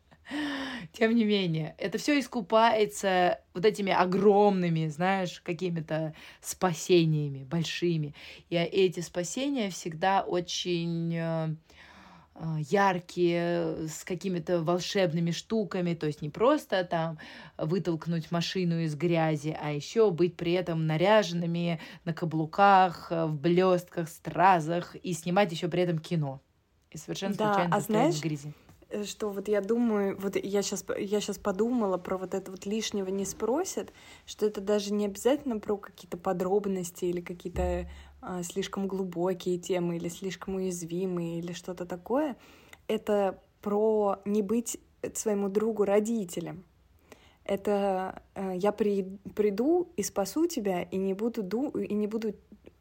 [0.93, 8.15] тем не менее, это все искупается вот этими огромными, знаешь, какими-то спасениями большими.
[8.49, 11.55] И эти спасения всегда очень э,
[12.59, 17.19] яркие, с какими-то волшебными штуками, то есть не просто там
[17.57, 24.95] вытолкнуть машину из грязи, а еще быть при этом наряженными на каблуках, в блестках, стразах
[24.97, 26.41] и снимать еще при этом кино.
[26.91, 28.53] И совершенно да, случайно а знаешь, в грязи.
[28.91, 32.67] Э, что вот я думаю, вот я сейчас, я сейчас подумала про вот это вот
[32.67, 33.93] лишнего не спросят,
[34.27, 37.87] что это даже не обязательно про какие-то подробности или какие-то а,
[38.43, 42.37] слишком глубокие темы или слишком уязвимые или что-то такое.
[42.87, 44.79] Это про не быть
[45.15, 46.65] своему другу родителем.
[47.45, 49.05] Это э, я при,
[49.35, 52.35] приду и спасу тебя и не буду ду и не буду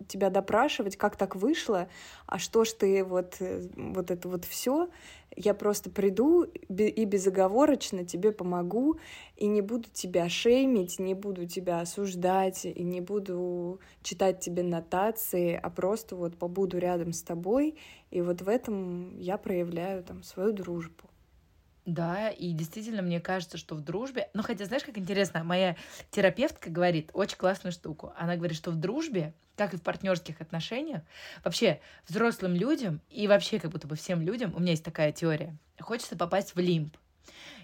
[0.07, 1.89] тебя допрашивать, как так вышло,
[2.25, 4.89] а что ж ты вот, э, вот это вот все,
[5.35, 8.99] я просто приду и безоговорочно тебе помогу,
[9.35, 15.59] и не буду тебя шеймить, не буду тебя осуждать, и не буду читать тебе нотации,
[15.61, 17.77] а просто вот побуду рядом с тобой,
[18.09, 21.09] и вот в этом я проявляю там свою дружбу.
[21.85, 24.29] Да, и действительно, мне кажется, что в дружбе...
[24.33, 25.77] Ну, хотя, знаешь, как интересно, моя
[26.11, 28.11] терапевтка говорит очень классную штуку.
[28.17, 31.01] Она говорит, что в дружбе, как и в партнерских отношениях,
[31.43, 35.57] вообще взрослым людям и вообще как будто бы всем людям, у меня есть такая теория,
[35.79, 36.95] хочется попасть в лимб.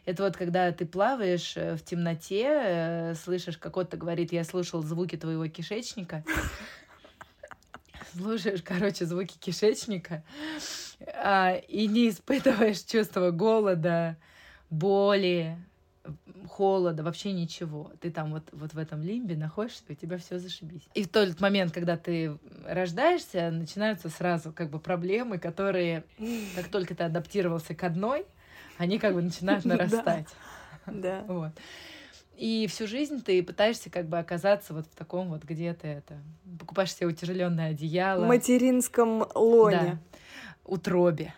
[0.06, 4.82] Это вот когда ты плаваешь э, в темноте, э, слышишь, как кто-то говорит, я слышал
[4.82, 6.26] звуки твоего кишечника,
[8.14, 10.24] слушаешь, короче, звуки кишечника
[11.16, 14.18] а, и не испытываешь чувство голода,
[14.70, 15.58] боли,
[16.50, 17.92] холода, вообще ничего.
[18.02, 20.88] Ты там вот, вот в этом лимбе находишься, и у тебя все зашибись.
[20.94, 26.04] И в тот момент, когда ты рождаешься, начинаются сразу как бы проблемы, которые,
[26.56, 28.26] как только ты адаптировался к одной,
[28.78, 30.28] они как бы начинают нарастать.
[30.86, 31.24] Да.
[31.28, 31.52] Вот.
[32.36, 36.18] И всю жизнь ты пытаешься как бы оказаться вот в таком вот, где ты это...
[36.60, 38.26] Покупаешь себе утяжеленное одеяло.
[38.26, 39.78] В материнском лоне.
[39.80, 40.00] Да.
[40.66, 41.34] Утробе.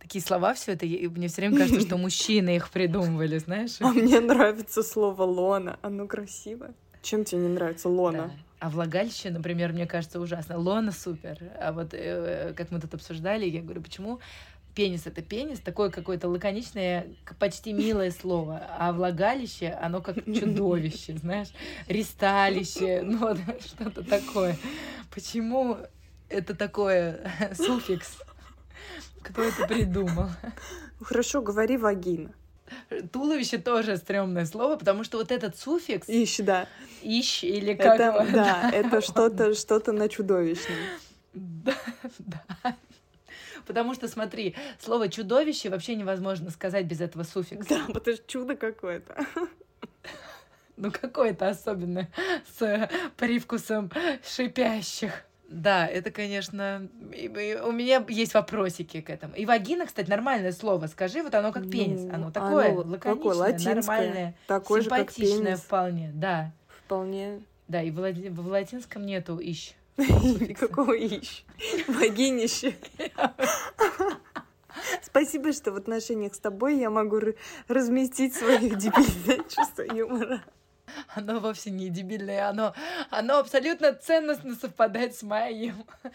[0.00, 3.76] Такие слова все это, мне все время кажется, что мужчины их придумывали, знаешь?
[3.80, 6.74] А мне нравится слово лона, оно красивое.
[7.02, 8.28] Чем тебе не нравится лона?
[8.28, 8.30] Да.
[8.60, 10.58] А влагалище, например, мне кажется ужасно.
[10.58, 11.38] Лона супер.
[11.58, 14.20] А вот э, как мы тут обсуждали, я говорю, почему
[14.74, 17.06] пенис это пенис, такое какое-то лаконичное,
[17.38, 21.48] почти милое слово, а влагалище, оно как чудовище, знаешь,
[21.86, 24.56] ристалище, ну, что-то такое.
[25.12, 25.78] Почему
[26.28, 28.18] это такое суффикс?
[29.22, 30.30] Кто это придумал?
[31.02, 32.32] Хорошо, говори вагина.
[33.12, 36.08] Туловище тоже стрёмное слово, потому что вот этот суффикс...
[36.08, 36.68] Ищ, да.
[37.02, 38.32] Ищ или как это, его...
[38.32, 40.76] Да, это что-то что на чудовищном.
[41.34, 41.74] Да,
[42.18, 42.76] да.
[43.66, 47.68] Потому что, смотри, слово чудовище вообще невозможно сказать без этого суффикса.
[47.68, 49.26] Да, потому что чудо какое-то.
[50.76, 52.10] Ну, какое-то особенное,
[52.56, 53.90] с привкусом
[54.26, 55.24] шипящих.
[55.50, 59.34] Да, это, конечно, у меня есть вопросики к этому.
[59.34, 60.86] И вагина, кстати, нормальное слово.
[60.86, 62.08] Скажи, вот оно как ну, пенис.
[62.14, 63.74] Оно такое оно лаконичное, какое?
[63.74, 65.60] Нормальное, такое симпатичное же, как пенис.
[65.60, 66.10] вполне.
[66.14, 66.52] Да.
[66.68, 67.42] Вполне.
[67.66, 69.74] Да, и в, в латинском нету ищ.
[70.60, 71.44] Какого ищ?
[71.88, 72.76] Вагинище.
[75.02, 77.20] Спасибо, что в отношениях с тобой я могу
[77.66, 80.42] разместить своих дебильное чувство юмора.
[81.14, 82.74] Оно вовсе не дебильное, оно,
[83.10, 85.74] оно абсолютно ценностно совпадает с моим.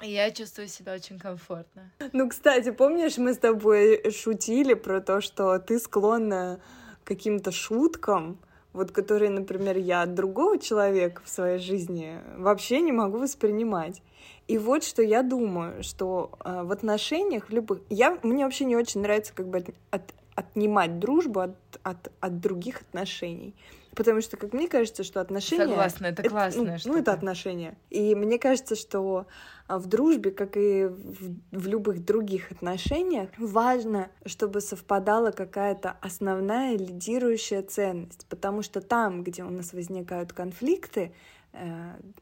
[0.00, 1.90] Я чувствую себя очень комфортно.
[2.12, 6.60] Ну, кстати, помнишь, мы с тобой шутили про то, что ты склонна
[7.02, 8.38] к каким-то шуткам,
[8.72, 14.02] вот которые, например, я от другого человека в своей жизни вообще не могу воспринимать.
[14.46, 17.80] И вот что я думаю, что э, в отношениях в любых...
[17.88, 20.02] Я, мне вообще не очень нравится как бы от,
[20.34, 23.54] отнимать дружбу от, от, от других отношений.
[23.94, 25.66] Потому что, как мне кажется, что отношения...
[25.66, 27.76] Согласна, это, это классное ну, ну, это отношения.
[27.90, 29.26] И мне кажется, что
[29.68, 36.76] а, в дружбе, как и в, в любых других отношениях, важно, чтобы совпадала какая-то основная
[36.76, 38.26] лидирующая ценность.
[38.28, 41.12] Потому что там, где у нас возникают конфликты,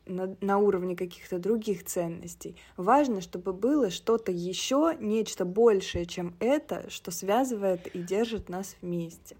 [0.06, 2.56] на, на уровне каких-то других ценностей.
[2.76, 9.36] Важно, чтобы было что-то еще, нечто большее, чем это, что связывает и держит нас вместе,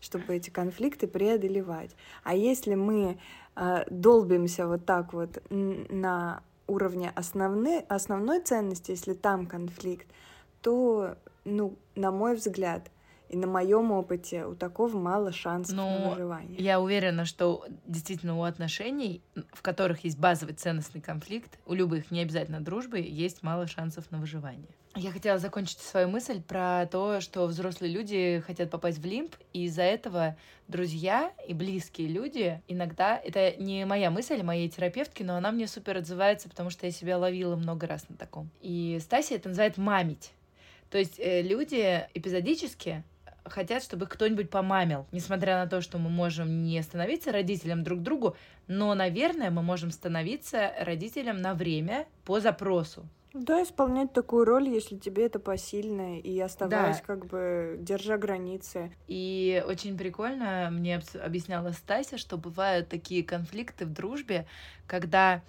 [0.00, 1.96] чтобы эти конфликты преодолевать.
[2.22, 3.18] А если мы
[3.56, 10.06] э, долбимся вот так вот на уровне основной, основной ценности, если там конфликт,
[10.62, 12.90] то, ну, на мой взгляд,
[13.28, 16.56] и на моем опыте у такого мало шансов Но на выживание.
[16.58, 22.20] Я уверена, что действительно у отношений, в которых есть базовый ценностный конфликт, у любых, не
[22.20, 24.68] обязательно дружбы, есть мало шансов на выживание.
[24.96, 29.64] Я хотела закончить свою мысль про то, что взрослые люди хотят попасть в лимб, и
[29.64, 30.36] из-за этого
[30.68, 33.16] друзья и близкие люди иногда...
[33.18, 36.92] Это не моя мысль, а моей терапевтки, но она мне супер отзывается, потому что я
[36.92, 38.50] себя ловила много раз на таком.
[38.60, 40.32] И Стася это называет мамить.
[40.90, 43.02] То есть э, люди эпизодически
[43.44, 45.06] хотят, чтобы кто-нибудь помамил.
[45.12, 49.90] Несмотря на то, что мы можем не становиться родителем друг другу, но, наверное, мы можем
[49.90, 53.06] становиться родителем на время по запросу.
[53.34, 57.02] Да, исполнять такую роль, если тебе это посильно, и оставаясь да.
[57.04, 58.92] как бы держа границы.
[59.08, 64.46] И очень прикольно мне объясняла Стася, что бывают такие конфликты в дружбе,
[64.86, 65.42] когда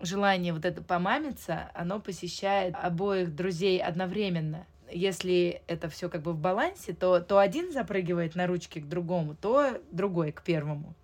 [0.00, 6.38] желание вот это помамиться, оно посещает обоих друзей одновременно если это все как бы в
[6.38, 10.94] балансе, то, то один запрыгивает на ручки к другому, то другой к первому.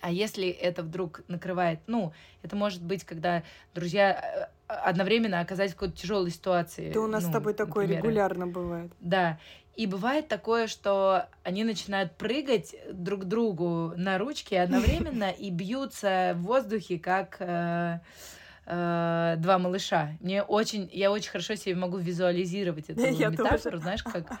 [0.00, 3.42] А если это вдруг накрывает, ну, это может быть, когда
[3.74, 6.92] друзья э, одновременно оказались в какой-то тяжелой ситуации.
[6.92, 8.02] Да у нас ну, с тобой такое например.
[8.02, 8.92] регулярно бывает.
[9.00, 9.38] Да.
[9.76, 16.42] И бывает такое, что они начинают прыгать друг другу на ручки одновременно и бьются в
[16.42, 17.36] воздухе, как
[18.66, 20.16] э, два малыша.
[20.20, 23.78] Мне очень, я очень хорошо себе могу визуализировать эту я метафору, тоже.
[23.78, 24.38] знаешь, как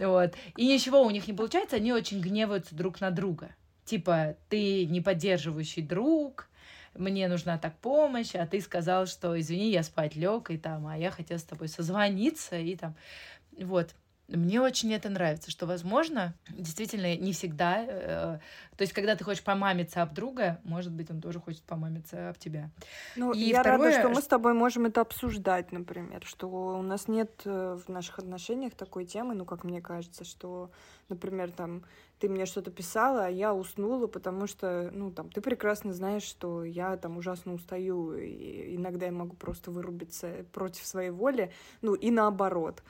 [0.00, 0.34] вот.
[0.56, 3.50] И ничего у них не получается, они очень гневаются друг на друга.
[3.84, 6.48] Типа, ты не поддерживающий друг,
[6.94, 10.96] мне нужна так помощь, а ты сказал, что извини, я спать лег, и там, а
[10.96, 12.94] я хотел с тобой созвониться, и там,
[13.58, 13.94] вот.
[14.36, 18.38] Мне очень это нравится, что, возможно, действительно не всегда, э,
[18.76, 22.38] то есть, когда ты хочешь помамиться об друга, может быть, он тоже хочет помамиться об
[22.38, 22.70] тебя.
[23.16, 23.90] Ну, и я второе...
[23.90, 27.90] рада, что мы с тобой можем это обсуждать, например, что у нас нет э, в
[27.90, 30.70] наших отношениях такой темы, ну, как мне кажется, что,
[31.08, 31.84] например, там,
[32.18, 36.64] ты мне что-то писала, а я уснула, потому что, ну, там, ты прекрасно знаешь, что
[36.64, 42.10] я там ужасно устаю, и иногда я могу просто вырубиться против своей воли, ну, и
[42.10, 42.82] наоборот.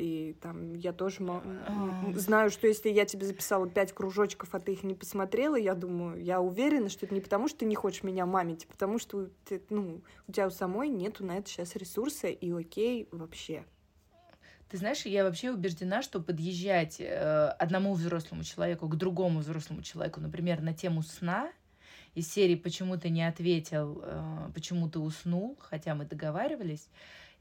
[0.00, 2.12] И там я тоже а.
[2.14, 6.22] знаю, что если я тебе записала пять кружочков, а ты их не посмотрела, я думаю,
[6.22, 9.28] я уверена, что это не потому, что ты не хочешь меня мамить, а потому что
[9.44, 13.64] ты, ну, у тебя у самой нету на это сейчас ресурса, и окей вообще.
[14.70, 20.20] Ты знаешь, я вообще убеждена, что подъезжать э, одному взрослому человеку к другому взрослому человеку,
[20.20, 21.52] например, на тему сна,
[22.14, 26.88] из серии «Почему ты не ответил, э, почему ты уснул», хотя мы договаривались,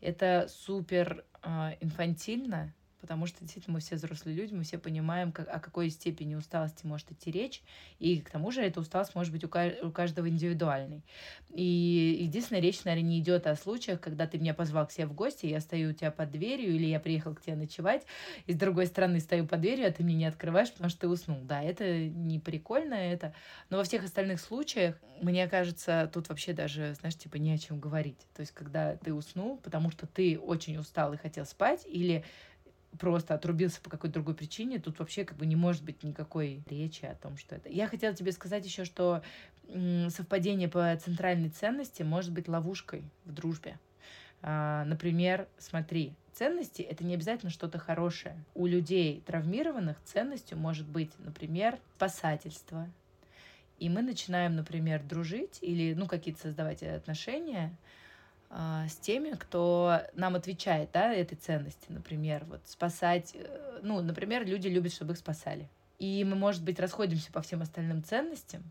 [0.01, 5.47] это супер э, инфантильно, потому что действительно мы все взрослые люди, мы все понимаем, как,
[5.47, 7.61] о какой степени усталости может идти речь,
[7.99, 11.03] и к тому же эта усталость может быть у, у каждого индивидуальной.
[11.53, 15.13] И единственная речь, наверное, не идет о случаях, когда ты меня позвал к себе в
[15.13, 18.05] гости, я стою у тебя под дверью, или я приехал к тебе ночевать,
[18.45, 21.07] и с другой стороны стою под дверью, а ты мне не открываешь, потому что ты
[21.07, 21.39] уснул.
[21.41, 23.33] Да, это не прикольно, это...
[23.69, 27.79] Но во всех остальных случаях, мне кажется, тут вообще даже, знаешь, типа не о чем
[27.79, 28.19] говорить.
[28.35, 32.23] То есть, когда ты уснул, потому что ты очень устал и хотел спать, или
[32.97, 37.05] просто отрубился по какой-то другой причине, тут вообще как бы не может быть никакой речи
[37.05, 37.69] о том, что это.
[37.69, 39.21] Я хотела тебе сказать еще, что
[40.09, 43.77] совпадение по центральной ценности может быть ловушкой в дружбе.
[44.41, 48.35] А, например, смотри, ценности это не обязательно что-то хорошее.
[48.55, 52.89] У людей травмированных ценностью может быть, например, спасательство.
[53.77, 57.75] И мы начинаем, например, дружить или ну какие-то создавать отношения а,
[58.49, 64.67] с теми, кто нам отвечает, да, этой ценности, например, вот спасать, э, ну, например, люди
[64.67, 65.69] любят, чтобы их спасали.
[65.99, 68.63] И мы, может быть, расходимся по всем остальным ценностям,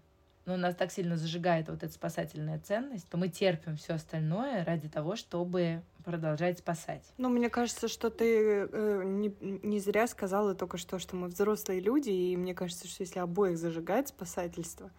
[0.46, 4.88] но нас так сильно зажигает вот эта спасательная ценность, то мы терпим все остальное ради
[4.88, 7.04] того, чтобы продолжать спасать.
[7.18, 11.80] Ну, мне кажется, что ты э, не, не зря сказала только что, что мы взрослые
[11.80, 14.90] люди, и мне кажется, что если обоих зажигает спасательство,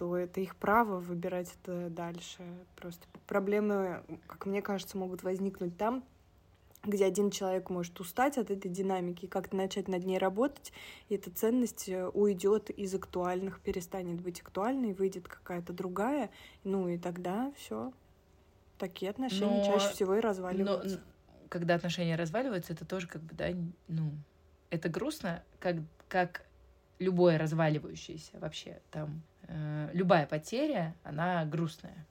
[0.00, 2.42] то это их право выбирать это дальше.
[2.74, 6.02] Просто проблемы, как мне кажется, могут возникнуть там,
[6.82, 10.72] где один человек может устать от этой динамики и как-то начать над ней работать,
[11.10, 16.30] и эта ценность э, уйдет из актуальных, перестанет быть актуальной, выйдет какая-то другая,
[16.64, 17.92] ну и тогда все.
[18.78, 20.96] Такие отношения но, чаще всего и разваливаются.
[20.96, 23.48] Но, когда отношения разваливаются, это тоже как бы, да,
[23.86, 24.12] ну,
[24.70, 25.76] это грустно, как,
[26.08, 26.46] как
[26.98, 32.06] любое разваливающееся вообще там Э, любая потеря, она грустная.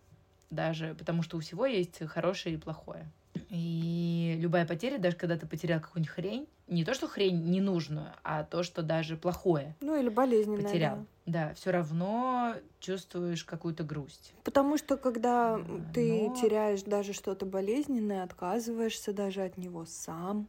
[0.50, 3.08] Даже потому что у всего есть хорошее и плохое.
[3.50, 8.44] И любая потеря, даже когда ты потерял какую-нибудь хрень, не то, что хрень ненужную, а
[8.44, 9.76] то, что даже плохое.
[9.80, 10.64] Ну или болезненное.
[10.64, 10.98] Потерял.
[11.26, 14.34] Да, да все равно чувствуешь какую-то грусть.
[14.44, 16.36] Потому что когда а, ты Но...
[16.36, 20.48] теряешь даже что-то болезненное, отказываешься даже от него сам,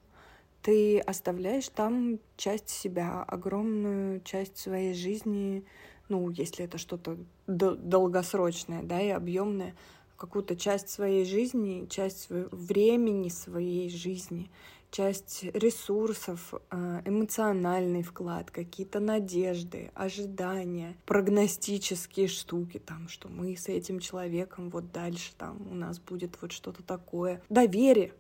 [0.62, 5.64] ты оставляешь там часть себя, огромную часть своей жизни,
[6.10, 9.74] ну, если это что-то долгосрочное, да, и объемное,
[10.16, 14.50] какую-то часть своей жизни, часть времени своей жизни,
[14.90, 24.00] часть ресурсов, э, эмоциональный вклад, какие-то надежды, ожидания, прогностические штуки, там, что мы с этим
[24.00, 27.40] человеком вот дальше там у нас будет вот что-то такое.
[27.48, 28.12] Доверие.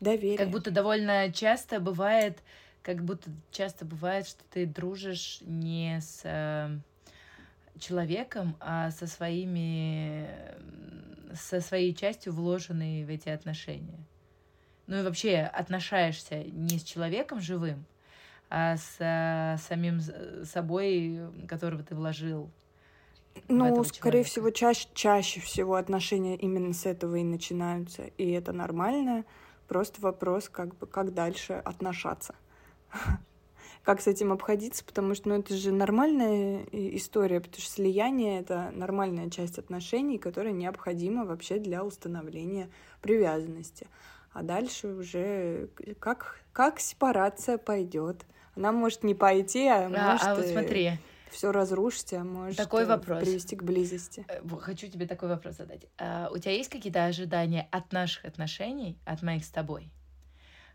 [0.00, 0.38] Доверие.
[0.38, 2.42] Как будто довольно часто бывает,
[2.82, 6.78] как будто часто бывает, что ты дружишь не с э,
[7.80, 10.28] человеком, а со своими
[11.34, 14.04] со своей частью, вложенной в эти отношения.
[14.86, 17.84] Ну и вообще отношаешься не с человеком живым,
[18.48, 18.96] а с
[19.68, 20.00] самим
[20.44, 22.50] собой, которого ты вложил.
[23.48, 24.28] Ну, скорее человека.
[24.28, 28.02] всего, чаще, чаще всего отношения именно с этого и начинаются.
[28.18, 29.24] И это нормально.
[29.68, 32.34] Просто вопрос, как бы, как дальше отношаться
[33.82, 38.70] как с этим обходиться, потому что ну, это же нормальная история, потому что слияние— это
[38.74, 43.86] нормальная часть отношений, которая необходима вообще для установления привязанности.
[44.32, 48.24] А дальше уже как, как сепарация пойдет.
[48.54, 50.26] Она может не пойти, а, а может...
[50.26, 50.92] А вот смотри,
[51.30, 53.20] все разрушить, а может такой вопрос.
[53.22, 54.24] привести к близости.
[54.28, 55.86] Э, хочу тебе такой вопрос задать.
[55.98, 59.90] А у тебя есть какие-то ожидания от наших отношений, от моих с тобой,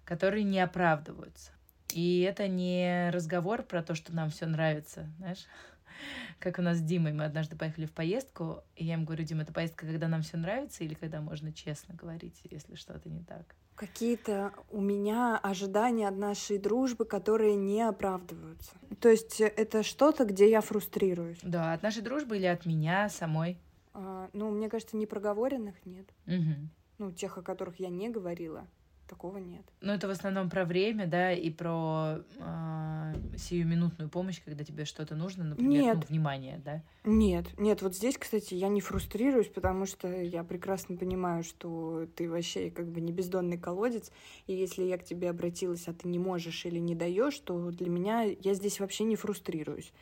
[0.05, 1.51] которые не оправдываются?
[1.93, 5.45] И это не разговор про то, что нам все нравится, знаешь,
[6.39, 7.13] как у нас с Димой.
[7.13, 10.37] Мы однажды поехали в поездку, и я ему говорю, Дима, это поездка, когда нам все
[10.37, 13.55] нравится, или когда можно честно говорить, если что-то не так?
[13.75, 18.71] Какие-то у меня ожидания от нашей дружбы, которые не оправдываются.
[19.01, 21.39] То есть это что-то, где я фрустрируюсь.
[21.43, 23.59] Да, от нашей дружбы или от меня самой?
[23.93, 26.07] А, ну, мне кажется, непроговоренных нет.
[26.25, 26.69] Угу.
[26.99, 28.65] Ну, тех, о которых я не говорила
[29.07, 29.63] такого нет.
[29.81, 35.15] Ну, это в основном про время, да, и про э, сиюминутную помощь, когда тебе что-то
[35.15, 35.95] нужно, например, нет.
[35.95, 36.83] Ну, внимание, да?
[37.03, 42.29] Нет, нет, вот здесь, кстати, я не фрустрируюсь, потому что я прекрасно понимаю, что ты
[42.29, 44.11] вообще как бы не бездонный колодец,
[44.47, 47.89] и если я к тебе обратилась, а ты не можешь или не даешь, то для
[47.89, 49.93] меня я здесь вообще не фрустрируюсь.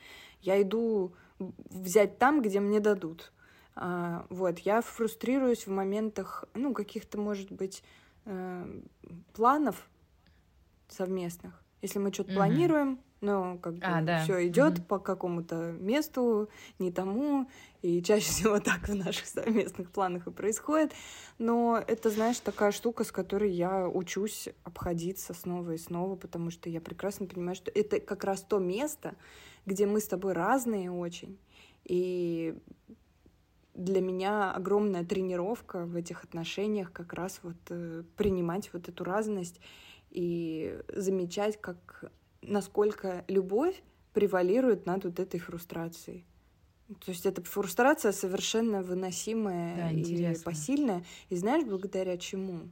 [0.41, 3.31] Я иду взять там, где мне дадут.
[3.75, 7.83] А, вот, я фрустрируюсь в моментах, ну, каких-то, может быть,
[8.25, 8.81] э,
[9.33, 9.89] планов
[10.87, 11.63] совместных.
[11.81, 12.35] Если мы что-то mm-hmm.
[12.35, 14.23] планируем, но как бы А, да.
[14.23, 14.83] все идет Мгм.
[14.83, 17.49] по какому-то месту, не тому,
[17.81, 20.91] и чаще всего так в наших совместных планах и происходит.
[21.37, 26.69] Но это, знаешь, такая штука, с которой я учусь обходиться снова и снова, потому что
[26.69, 29.15] я прекрасно понимаю, что это как раз то место,
[29.65, 31.39] где мы с тобой разные очень.
[31.85, 32.57] И
[33.73, 39.59] для меня огромная тренировка в этих отношениях как раз вот э, принимать вот эту разность
[40.11, 42.11] и замечать, как
[42.41, 43.81] насколько любовь
[44.13, 46.25] превалирует над вот этой фрустрацией.
[47.05, 50.43] То есть эта фрустрация совершенно выносимая Да, и интересно.
[50.43, 51.05] посильная.
[51.29, 52.69] И знаешь, благодаря чему?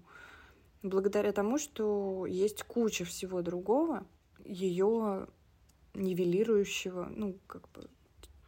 [0.83, 4.05] Благодаря тому, что есть куча всего другого,
[4.43, 5.27] ее
[5.93, 7.89] нивелирующего, ну, как бы,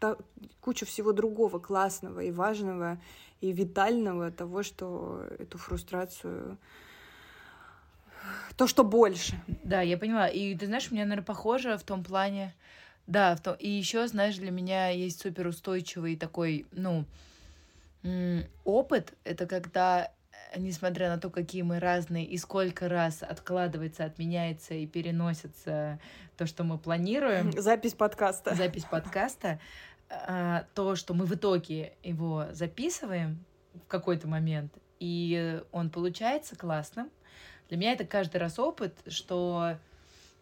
[0.04, 0.18] та-
[0.60, 2.98] куча всего другого классного и важного
[3.40, 6.58] и витального того, что эту фрустрацию
[8.58, 9.40] то, что больше.
[9.64, 10.28] Да, я поняла.
[10.28, 12.54] И ты знаешь, у меня, наверное, похоже в том плане.
[13.08, 13.56] Да, в том...
[13.56, 17.06] и еще, знаешь, для меня есть суперустойчивый такой, ну,
[18.64, 19.14] опыт.
[19.24, 20.12] Это когда,
[20.54, 26.00] э, несмотря на то, какие мы разные, и сколько раз откладывается, отменяется и переносится
[26.38, 28.56] то, что мы планируем, Запись подкаста.
[28.56, 29.60] запись подкаста,
[30.28, 33.44] а, то, что мы в итоге его записываем
[33.74, 37.10] в какой-то момент, и он получается классным.
[37.70, 39.78] Для меня это каждый раз опыт, что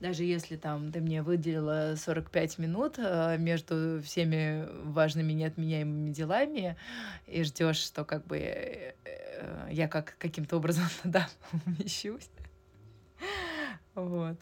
[0.01, 6.75] даже если там ты мне выделила 45 минут э, между всеми важными неотменяемыми делами
[7.27, 11.29] и ждешь, что как бы э, э, я как каким-то образом туда
[11.65, 12.29] умещусь.
[13.93, 14.37] Вот.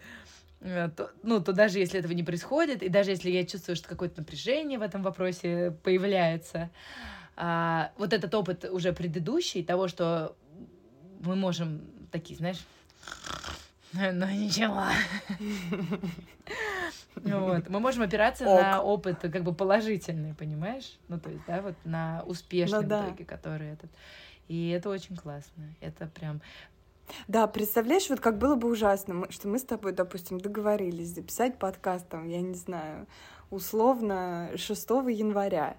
[0.61, 3.87] Э, то- ну, то даже если этого не происходит, и даже если я чувствую, что
[3.87, 6.69] какое-то напряжение в этом вопросе появляется,
[7.37, 10.35] а, вот этот опыт уже предыдущий, того, что
[11.21, 11.81] мы можем
[12.11, 12.59] такие, знаешь,
[13.93, 14.83] ну ничего.
[17.15, 17.69] Вот.
[17.69, 20.97] Мы можем опираться на опыт как бы положительный, понимаешь?
[21.07, 22.23] Ну, то есть, да, вот на
[22.71, 23.07] Ну в да.
[23.07, 23.89] итоге, который этот.
[24.47, 25.75] И это очень классно.
[25.81, 26.41] Это прям...
[27.27, 32.07] Да, представляешь, вот как было бы ужасно, что мы с тобой, допустим, договорились записать подкаст,
[32.09, 33.07] там, я не знаю,
[33.49, 35.77] условно 6 января,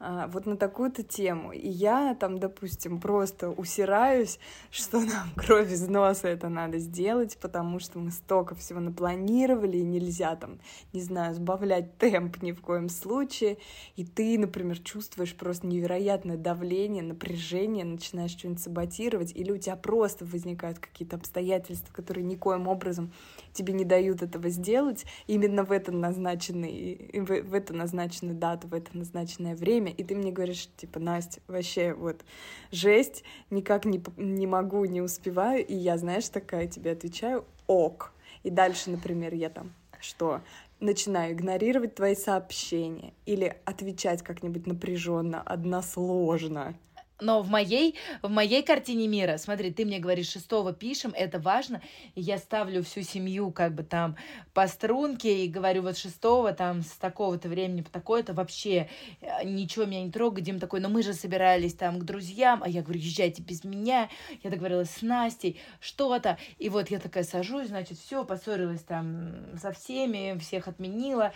[0.00, 1.52] вот на такую-то тему.
[1.52, 4.38] И я там, допустим, просто усираюсь,
[4.70, 9.82] что нам кровь из носа это надо сделать, потому что мы столько всего напланировали, и
[9.82, 10.58] нельзя там,
[10.92, 13.58] не знаю, сбавлять темп ни в коем случае.
[13.96, 20.24] И ты, например, чувствуешь просто невероятное давление, напряжение, начинаешь что-нибудь саботировать, или у тебя просто
[20.24, 23.12] возникают какие-то обстоятельства, которые никоим образом
[23.52, 28.74] тебе не дают этого сделать именно в это назначенный, в, в это назначенную дату, в
[28.74, 32.24] это назначенное время, и ты мне говоришь, типа, Настя, вообще вот
[32.70, 38.12] жесть, никак не, не могу, не успеваю, и я, знаешь, такая тебе отвечаю, ок.
[38.42, 40.40] И дальше, например, я там, что
[40.80, 46.74] начинаю игнорировать твои сообщения или отвечать как-нибудь напряженно, односложно.
[47.20, 51.82] Но в моей, в моей картине мира, смотри, ты мне говоришь, шестого пишем, это важно,
[52.14, 54.16] и я ставлю всю семью как бы там
[54.54, 58.88] по струнке и говорю, вот шестого там с такого-то времени по такое-то вообще
[59.20, 60.46] э, ничего меня не трогает.
[60.46, 64.08] Дим такой, но мы же собирались там к друзьям, а я говорю, езжайте без меня.
[64.42, 66.38] Я договорилась с Настей, что-то.
[66.58, 71.32] И вот я такая сажусь, значит, все, поссорилась там со всеми, всех отменила.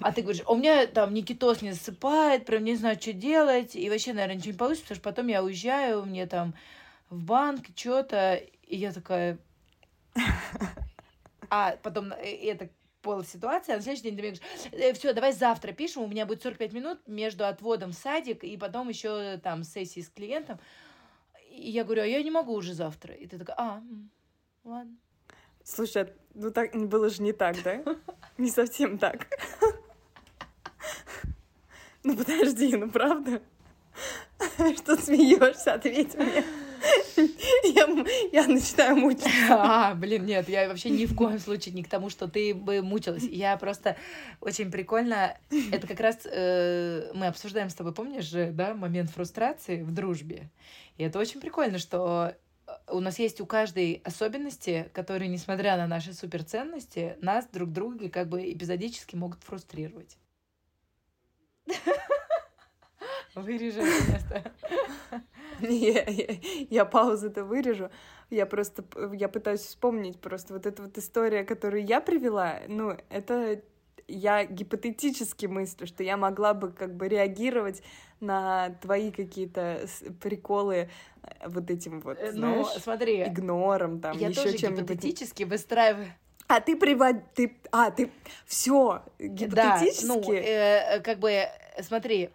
[0.00, 3.76] А ты говоришь, «А у меня там Никитос не засыпает, прям не знаю, что делать,
[3.76, 6.54] и вообще, наверное, ничего не получится, потому что потом я уезжаю, мне там
[7.10, 9.38] в банк, что-то, и я такая...
[11.50, 12.68] А потом э, это
[13.00, 14.38] пол ситуации, а на следующий день ты мне
[14.70, 18.54] говоришь, все, давай завтра пишем, у меня будет 45 минут между отводом в садик и
[18.58, 20.60] потом еще там сессии с клиентом.
[21.50, 23.14] И я говорю, а я не могу уже завтра.
[23.14, 23.82] И ты такая, а,
[24.62, 24.94] ладно.
[25.64, 27.82] Слушай, а, ну так было же не так, да?
[28.36, 29.26] Не совсем так.
[32.04, 33.42] Ну подожди, ну правда?
[34.76, 36.44] Что смеешься, ответь мне.
[37.64, 39.28] Я, я начинаю мучиться.
[39.50, 42.82] А, блин, нет, я вообще ни в коем случае не к тому, что ты бы
[42.82, 43.24] мучилась.
[43.24, 43.96] Я просто
[44.40, 45.36] очень прикольно.
[45.72, 50.50] Это как раз э, мы обсуждаем с тобой, помнишь же, да, момент фрустрации в дружбе.
[50.96, 52.34] И это очень прикольно, что
[52.66, 58.08] э, у нас есть у каждой особенности, которые, несмотря на наши суперценности, нас друг друга
[58.08, 60.16] как бы эпизодически могут фрустрировать.
[63.42, 64.52] Вырежи место.
[65.60, 66.04] Я,
[66.70, 67.90] я паузу-то вырежу.
[68.30, 73.60] Я просто, я пытаюсь вспомнить просто вот эта вот история, которую я привела, ну, это
[74.06, 77.82] я гипотетически мыслю, что я могла бы как бы реагировать
[78.20, 79.80] на твои какие-то
[80.20, 80.88] приколы
[81.22, 84.90] э, вот этим вот, Э, Ну, знаешь, смотри, игнором, там, я еще тоже чем-нибудь.
[84.90, 86.08] гипотетически выстраиваю
[86.48, 87.16] А ты привод...
[87.34, 87.56] ты...
[87.70, 88.10] А, ты...
[88.46, 90.06] Все, гипотетически?
[90.06, 91.42] Да, ну, э, как бы,
[91.82, 92.30] смотри,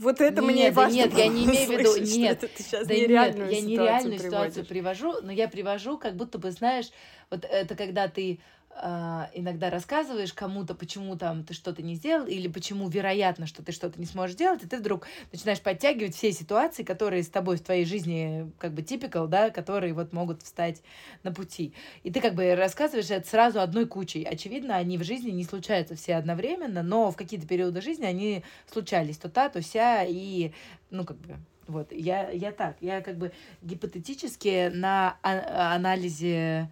[0.00, 0.96] вот это нет, мне важно.
[0.96, 4.18] Нет, я не имею в виду, нет, ты сейчас да нереальную нет, я ситуацию нереальную
[4.18, 4.24] приводишь.
[4.24, 6.86] ситуацию привожу, но я привожу, как будто бы, знаешь,
[7.30, 8.40] вот это когда ты
[8.72, 13.72] а, иногда рассказываешь кому-то, почему там ты что-то не сделал, или почему вероятно, что ты
[13.72, 17.62] что-то не сможешь сделать, и ты вдруг начинаешь подтягивать все ситуации, которые с тобой в
[17.62, 20.82] твоей жизни как бы типикал, да, которые вот могут встать
[21.22, 21.74] на пути.
[22.04, 24.24] И ты как бы рассказываешь это сразу одной кучей.
[24.24, 29.18] Очевидно, они в жизни не случаются все одновременно, но в какие-то периоды жизни они случались
[29.18, 30.52] то та, то ся, и,
[30.90, 36.70] ну, как бы, вот, я, я так, я как бы гипотетически на а- анализе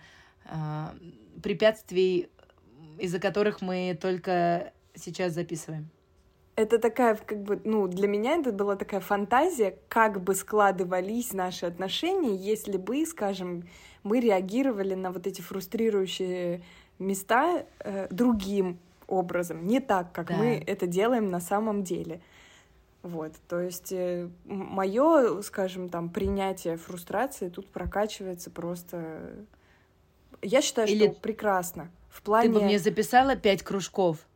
[1.42, 2.28] препятствий,
[2.98, 5.88] из-за которых мы только сейчас записываем.
[6.56, 11.66] Это такая, как бы, ну, для меня это была такая фантазия, как бы складывались наши
[11.66, 13.68] отношения, если бы, скажем,
[14.02, 16.62] мы реагировали на вот эти фрустрирующие
[16.98, 20.36] места э, другим образом, не так, как Да.
[20.36, 22.20] мы это делаем на самом деле.
[23.04, 23.94] Вот, то есть
[24.44, 29.30] мое, скажем, там, принятие фрустрации тут прокачивается просто...
[30.42, 31.90] Я считаю, Или что прекрасно.
[32.10, 32.48] В Ты плане...
[32.50, 34.26] бы мне записала пять кружков,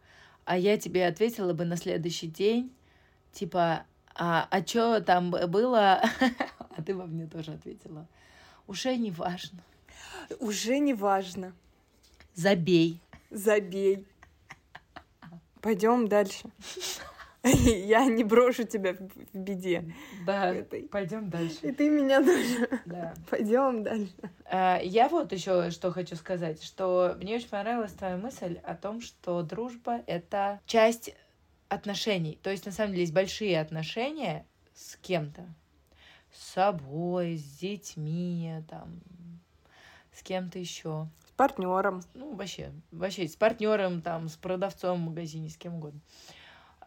[0.44, 2.72] а я тебе ответила бы на следующий день,
[3.32, 3.84] типа,
[4.14, 6.02] а, а что там было?
[6.74, 8.08] А ты во мне тоже ответила.
[8.66, 9.62] Уже не важно.
[10.38, 11.52] Уже не важно.
[12.34, 12.98] Забей.
[13.30, 14.06] Забей.
[15.60, 16.50] Пойдем дальше.
[17.44, 19.92] Я не брошу тебя в беде.
[20.24, 20.54] Да,
[20.90, 21.72] пойдем И дальше.
[21.72, 22.68] ты меня тоже.
[22.86, 23.14] Да.
[23.30, 24.12] Пойдем дальше.
[24.44, 29.00] А, Я вот еще что хочу сказать, что мне очень понравилась твоя мысль о том,
[29.00, 31.14] что дружба— это часть
[31.68, 32.38] отношений.
[32.42, 35.44] То есть, на самом деле, есть большие отношения с кем-то.
[36.32, 39.00] С собой, с детьми, там,
[40.12, 41.08] с кем-то еще.
[41.26, 42.02] С партнером.
[42.14, 46.00] Ну, вообще, вообще, с партнером, там, с продавцом в магазине, с кем угодно.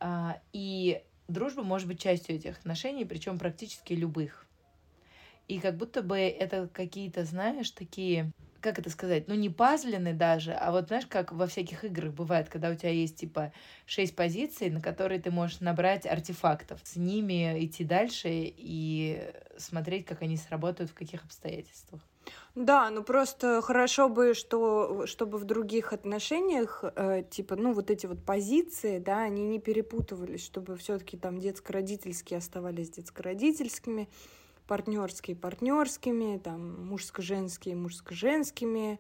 [0.07, 4.45] А, И дружба может быть частью этих отношений, причем практически любых.
[5.47, 8.31] И как будто бы это какие-то, знаешь, такие,
[8.61, 12.49] как это сказать, ну не пазлины даже, а вот знаешь, как во всяких играх бывает,
[12.49, 13.51] когда у тебя есть типа
[13.87, 20.21] шесть позиций, на которые ты можешь набрать артефактов, с ними идти дальше и смотреть, как
[20.21, 22.01] они сработают в каких обстоятельствах.
[22.55, 28.05] Да, ну просто хорошо бы, что, чтобы в других отношениях, э, типа, ну вот эти
[28.05, 34.07] вот позиции, да, они не перепутывались, чтобы все-таки там детско-родительские оставались детско-родительскими,
[34.67, 38.99] партнерские партнерскими, там мужско-женские мужско-женскими,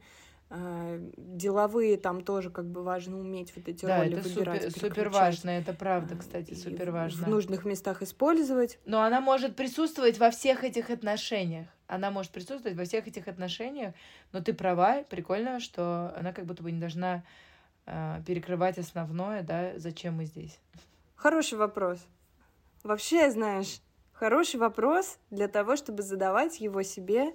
[0.49, 4.89] э, деловые там тоже как бы важно уметь вот эти Да, роли это выбирать, супер,
[4.89, 7.25] супер важно, это правда, э, кстати, супер важно.
[7.25, 8.79] В нужных местах использовать.
[8.85, 11.67] Но она может присутствовать во всех этих отношениях.
[11.87, 13.93] Она может присутствовать во всех этих отношениях,
[14.31, 17.23] но ты права, прикольно, что она как будто бы не должна
[17.85, 20.59] э, перекрывать основное, да, зачем мы здесь.
[21.15, 21.99] Хороший вопрос.
[22.83, 23.81] Вообще, знаешь,
[24.13, 27.33] хороший вопрос для того, чтобы задавать его себе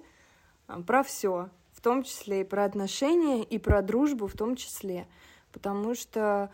[0.67, 5.07] а, про все, в том числе и про отношения, и про дружбу в том числе.
[5.51, 6.51] Потому что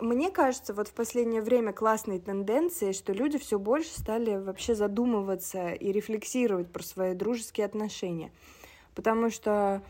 [0.00, 5.70] мне кажется, вот в последнее время классной тенденцией, что люди все больше стали вообще задумываться
[5.70, 8.32] и рефлексировать про свои дружеские отношения.
[8.94, 9.82] Потому что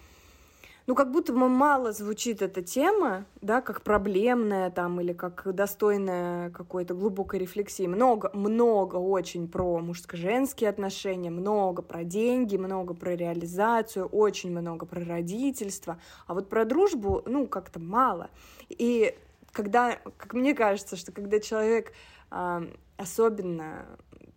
[0.87, 6.93] ну, как будто мало звучит эта тема, да, как проблемная там или как достойная какой-то
[6.93, 7.87] глубокой рефлексии.
[7.87, 15.03] Много, много очень про мужско-женские отношения, много про деньги, много про реализацию, очень много про
[15.03, 15.99] родительство.
[16.27, 18.29] А вот про дружбу, ну, как-то мало.
[18.69, 19.17] И
[19.55, 21.93] когда, как мне кажется, что когда человек
[22.31, 22.63] а,
[22.99, 23.87] особенно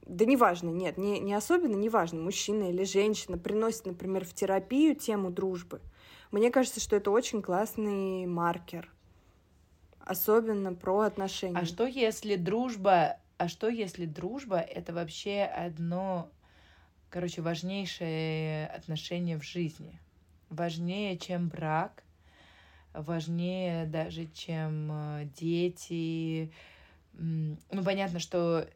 [0.08, 5.32] да неважно, нет, не, не особенно, неважно, мужчина или женщина приносит, например, в терапию тему
[5.32, 5.82] дружбы,
[6.32, 8.92] мне кажется, что это очень классный маркер.
[10.00, 11.58] Особенно про отношения.
[11.58, 16.32] А что если дружба, а что если дружба это вообще одно,
[17.10, 20.00] короче, важнейшее отношение в жизни?
[20.50, 22.04] Важнее, чем брак,
[23.02, 26.52] важнее даже, чем э, дети.
[27.14, 28.68] Ну, понятно, что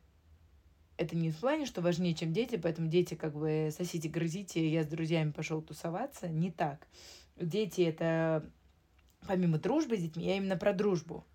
[0.98, 4.84] это не в плане, что важнее, чем дети, поэтому дети как бы сосите, грызите, я
[4.84, 6.28] с друзьями пошел тусоваться.
[6.28, 6.88] Не так.
[7.38, 8.50] Дети это
[9.28, 11.26] помимо дружбы с детьми, я именно про дружбу.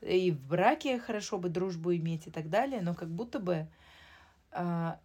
[0.00, 3.68] И в браке хорошо бы дружбу иметь и так далее, но как будто бы
[4.50, 4.98] а,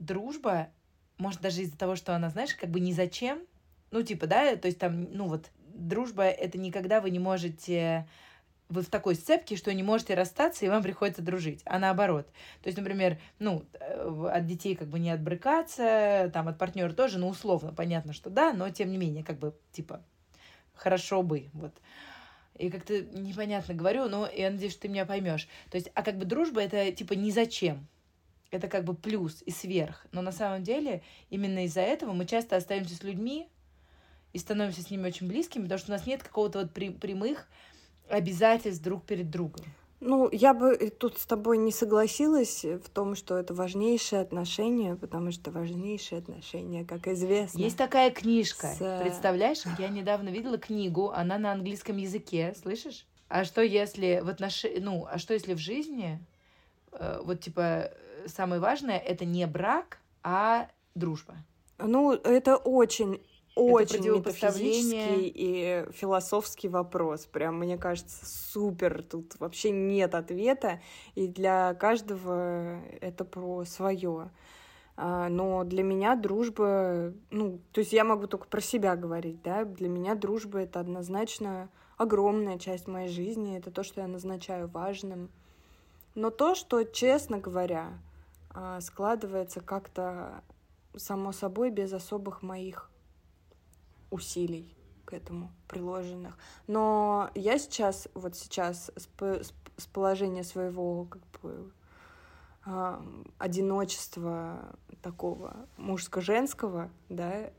[0.00, 0.68] дружба,
[1.18, 3.40] может даже из-за того, что она, знаешь, как бы ни зачем,
[3.90, 8.06] ну типа, да, то есть там, ну вот, дружба это никогда вы не можете
[8.68, 12.26] вы в такой сцепке, что не можете расстаться, и вам приходится дружить, а наоборот.
[12.62, 17.18] То есть, например, ну, э, от детей как бы не отбрыкаться, там, от партнера тоже,
[17.18, 20.02] ну, условно, понятно, что да, но тем не менее, как бы, типа,
[20.72, 21.74] хорошо бы, вот.
[22.56, 25.48] И как-то непонятно говорю, но я надеюсь, что ты меня поймешь.
[25.70, 27.86] То есть, а как бы дружба это типа ни зачем.
[28.52, 30.06] Это как бы плюс и сверх.
[30.12, 33.48] Но на самом деле именно из-за этого мы часто остаемся с людьми
[34.34, 37.46] и становимся с ними очень близкими, потому что у нас нет какого-то вот прямых
[38.10, 39.64] обязательств друг перед другом.
[40.00, 45.30] Ну, я бы тут с тобой не согласилась в том, что это важнейшие отношения, потому
[45.30, 47.58] что важнейшие отношения, как известно.
[47.58, 49.00] Есть такая книжка, с...
[49.00, 49.62] представляешь?
[49.78, 53.06] Я недавно видела книгу, она на английском языке, слышишь?
[53.28, 54.66] А что если в отнош...
[54.78, 56.18] ну, а что если в жизни,
[56.92, 57.90] э, вот типа
[58.26, 61.34] самое важное, это не брак, а дружба?
[61.78, 63.20] Ну, это очень
[63.54, 67.26] очень метафизический и философский вопрос.
[67.26, 69.02] Прям, мне кажется, супер.
[69.02, 70.80] Тут вообще нет ответа,
[71.14, 74.30] и для каждого это про свое.
[74.96, 79.64] А, но для меня дружба, ну, то есть я могу только про себя говорить, да,
[79.64, 85.30] для меня дружба это однозначно огромная часть моей жизни, это то, что я назначаю важным.
[86.14, 87.98] Но то, что, честно говоря,
[88.50, 90.44] а, складывается как-то
[90.96, 92.88] само собой без особых моих
[94.14, 96.38] усилий к этому приложенных.
[96.66, 99.08] Но я сейчас, вот сейчас с,
[99.76, 101.72] с положения своего как бы
[102.64, 103.00] э,
[103.38, 107.52] одиночества такого мужско-женского, да, э,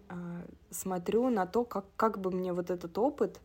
[0.72, 3.42] смотрю на то, как, как бы мне вот этот опыт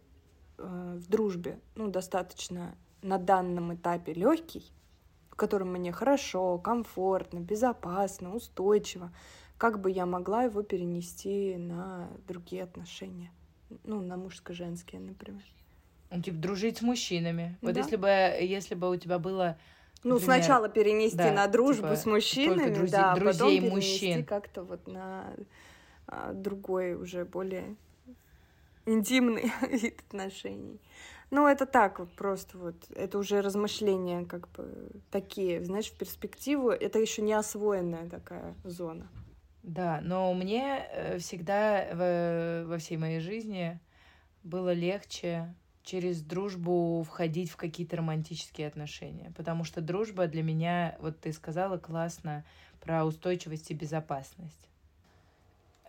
[0.58, 4.72] э, в дружбе, ну, достаточно на данном этапе легкий,
[5.30, 9.11] в котором мне хорошо, комфортно, безопасно, устойчиво,
[9.61, 13.30] как бы я могла его перенести на другие отношения?
[13.84, 15.42] Ну, на мужско-женские, например.
[16.11, 17.58] Ну, типа, дружить с мужчинами.
[17.61, 17.80] Вот да.
[17.80, 19.58] если бы, если бы у тебя было
[20.02, 24.06] ну, Например, сначала перенести да, на дружбу типа, с мужчинами, друзей, да, друзей потом перенести
[24.06, 24.24] мужчин.
[24.24, 25.30] как-то вот на
[26.06, 27.76] а, другой, уже более
[28.86, 30.80] интимный вид отношений.
[31.30, 36.70] Ну, это так вот просто вот, это уже размышления как бы такие, знаешь, в перспективу,
[36.70, 39.06] это еще не освоенная такая зона.
[39.62, 43.78] Да, но мне э, всегда в, во всей моей жизни
[44.42, 51.20] было легче через дружбу входить в какие-то романтические отношения, потому что дружба для меня, вот
[51.20, 52.44] ты сказала классно
[52.80, 54.68] про устойчивость и безопасность.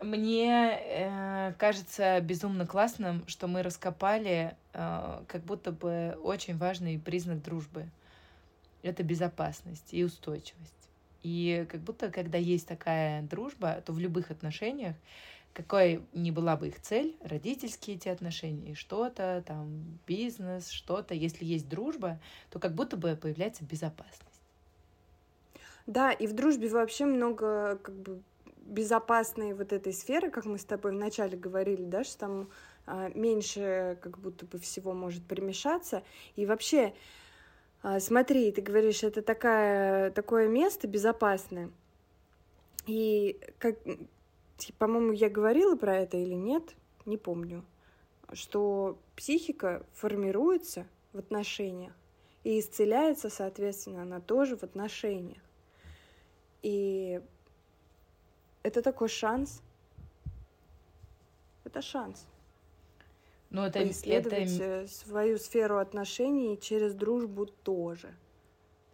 [0.02, 7.44] Мне э, кажется безумно классным, что мы раскопали э, как будто бы очень важный признак
[7.44, 7.88] дружбы.
[8.82, 10.81] Это безопасность и устойчивость.
[11.24, 14.96] И как будто, когда есть такая дружба, то в любых отношениях,
[15.54, 21.68] какой ни была бы их цель, родительские эти отношения, что-то, там, бизнес, что-то, если есть
[21.68, 22.20] дружба,
[22.50, 24.42] то как будто бы появляется безопасность.
[25.88, 28.22] Да, и в дружбе вообще много как бы
[28.58, 32.50] безопасной вот этой сферы, как мы с тобой вначале говорили, да, что там
[32.86, 36.04] а, меньше как будто бы всего может примешаться.
[36.36, 36.94] И вообще
[38.00, 41.72] смотри, ты говоришь, это такая, такое место безопасное.
[42.86, 43.78] И, как,
[44.78, 46.76] по-моему, я говорила про это или нет,
[47.06, 47.66] не помню,
[48.34, 51.94] что психика формируется в отношениях
[52.44, 55.42] и исцеляется, соответственно, она тоже в отношениях.
[56.62, 57.22] И
[58.64, 59.62] это такой шанс.
[61.64, 62.26] Это шанс.
[63.52, 64.88] Но это, поисследовать это...
[64.88, 68.14] Свою сферу отношений через дружбу тоже.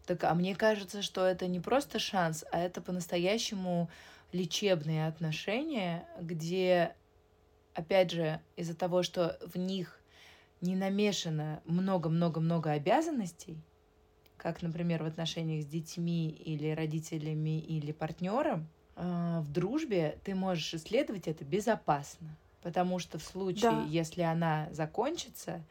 [0.05, 3.89] Так, а мне кажется, что это не просто шанс, а это по-настоящему
[4.31, 6.95] лечебные отношения, где,
[7.73, 9.99] опять же, из-за того, что в них
[10.61, 13.57] не намешано много-много-много обязанностей,
[14.37, 20.73] как, например, в отношениях с детьми или родителями или партнером, э, в дружбе ты можешь
[20.73, 22.35] исследовать это безопасно.
[22.61, 23.85] Потому что в случае, да.
[23.87, 25.63] если она закончится,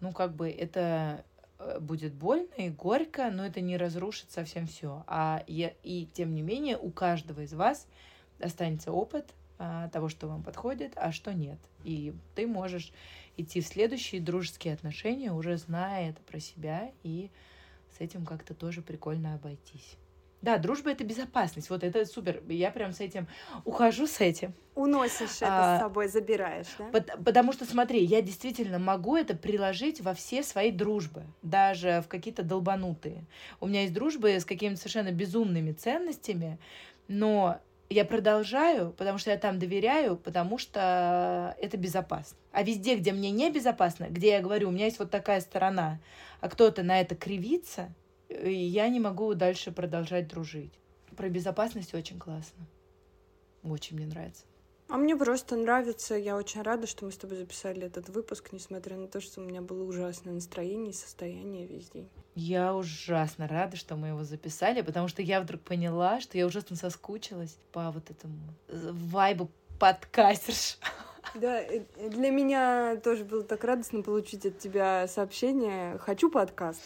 [0.00, 1.24] ну, как бы это
[1.58, 5.04] э, будет больно и горько, но это не разрушит совсем все.
[5.06, 7.86] А я, и тем не менее у каждого из вас
[8.40, 11.58] останется опыт а, того, что вам подходит, а что нет.
[11.82, 12.92] И ты можешь
[13.36, 17.30] идти в следующие дружеские отношения, уже зная это про себя, и
[17.96, 19.96] с этим как-то тоже прикольно обойтись.
[20.40, 21.68] Да, дружба это безопасность.
[21.68, 22.42] Вот это супер.
[22.48, 23.26] Я прям с этим
[23.64, 24.54] ухожу с этим.
[24.76, 26.84] Уносишь это а, с собой, забираешь, да?
[26.86, 32.08] Под, потому что, смотри, я действительно могу это приложить во все свои дружбы, даже в
[32.08, 33.24] какие-то долбанутые.
[33.60, 36.58] У меня есть дружбы с какими-то совершенно безумными ценностями,
[37.08, 37.58] но
[37.90, 42.36] я продолжаю, потому что я там доверяю, потому что это безопасно.
[42.52, 45.98] А везде, где мне небезопасно, где я говорю, у меня есть вот такая сторона,
[46.40, 47.92] а кто-то на это кривится,
[48.28, 50.72] и я не могу дальше продолжать дружить.
[51.16, 52.66] Про безопасность очень классно.
[53.62, 54.44] Очень мне нравится.
[54.88, 58.96] А мне просто нравится, я очень рада, что мы с тобой записали этот выпуск, несмотря
[58.96, 62.08] на то, что у меня было ужасное настроение и состояние весь день.
[62.34, 66.74] Я ужасно рада, что мы его записали, потому что я вдруг поняла, что я ужасно
[66.74, 70.78] соскучилась по вот этому э, вайбу подкастерш.
[71.34, 71.62] Да,
[72.08, 76.80] для меня тоже было так радостно получить от тебя сообщение «Хочу подкаст».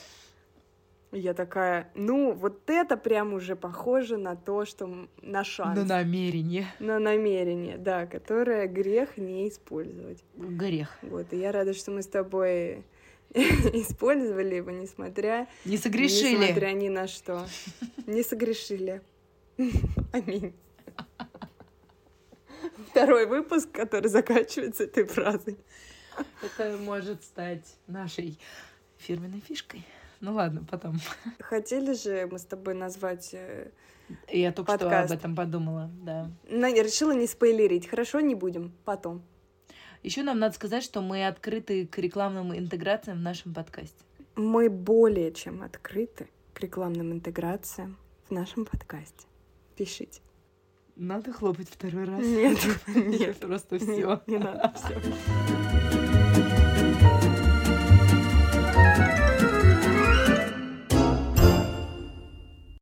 [1.12, 5.78] Я такая, ну, вот это прям уже похоже на то, что на шанс.
[5.78, 6.66] На намерение.
[6.78, 10.24] На намерение, да, которое грех не использовать.
[10.36, 10.88] Грех.
[11.02, 12.86] Вот, и я рада, что мы с тобой
[13.34, 15.48] использовали его, несмотря...
[15.66, 16.44] Не согрешили.
[16.44, 17.46] Несмотря ни на что.
[18.06, 19.02] Не согрешили.
[20.12, 20.54] Аминь.
[22.88, 25.58] Второй выпуск, который заканчивается этой фразой.
[26.42, 28.38] Это может стать нашей
[28.96, 29.84] фирменной фишкой.
[30.22, 30.98] Ну ладно, потом.
[31.40, 33.72] Хотели же мы с тобой назвать э,
[34.28, 35.06] Я только подкаст.
[35.06, 36.30] что об этом подумала, да.
[36.48, 37.88] Но я решила не спойлерить.
[37.88, 38.72] Хорошо, не будем.
[38.84, 39.22] Потом.
[40.04, 44.04] Еще нам надо сказать, что мы открыты к рекламным интеграциям в нашем подкасте.
[44.36, 47.96] Мы более чем открыты к рекламным интеграциям
[48.28, 49.26] в нашем подкасте.
[49.76, 50.20] Пишите.
[50.94, 52.24] Надо хлопать второй раз.
[52.24, 52.58] Нет,
[52.94, 54.22] нет, просто все.
[54.28, 56.11] Не надо все.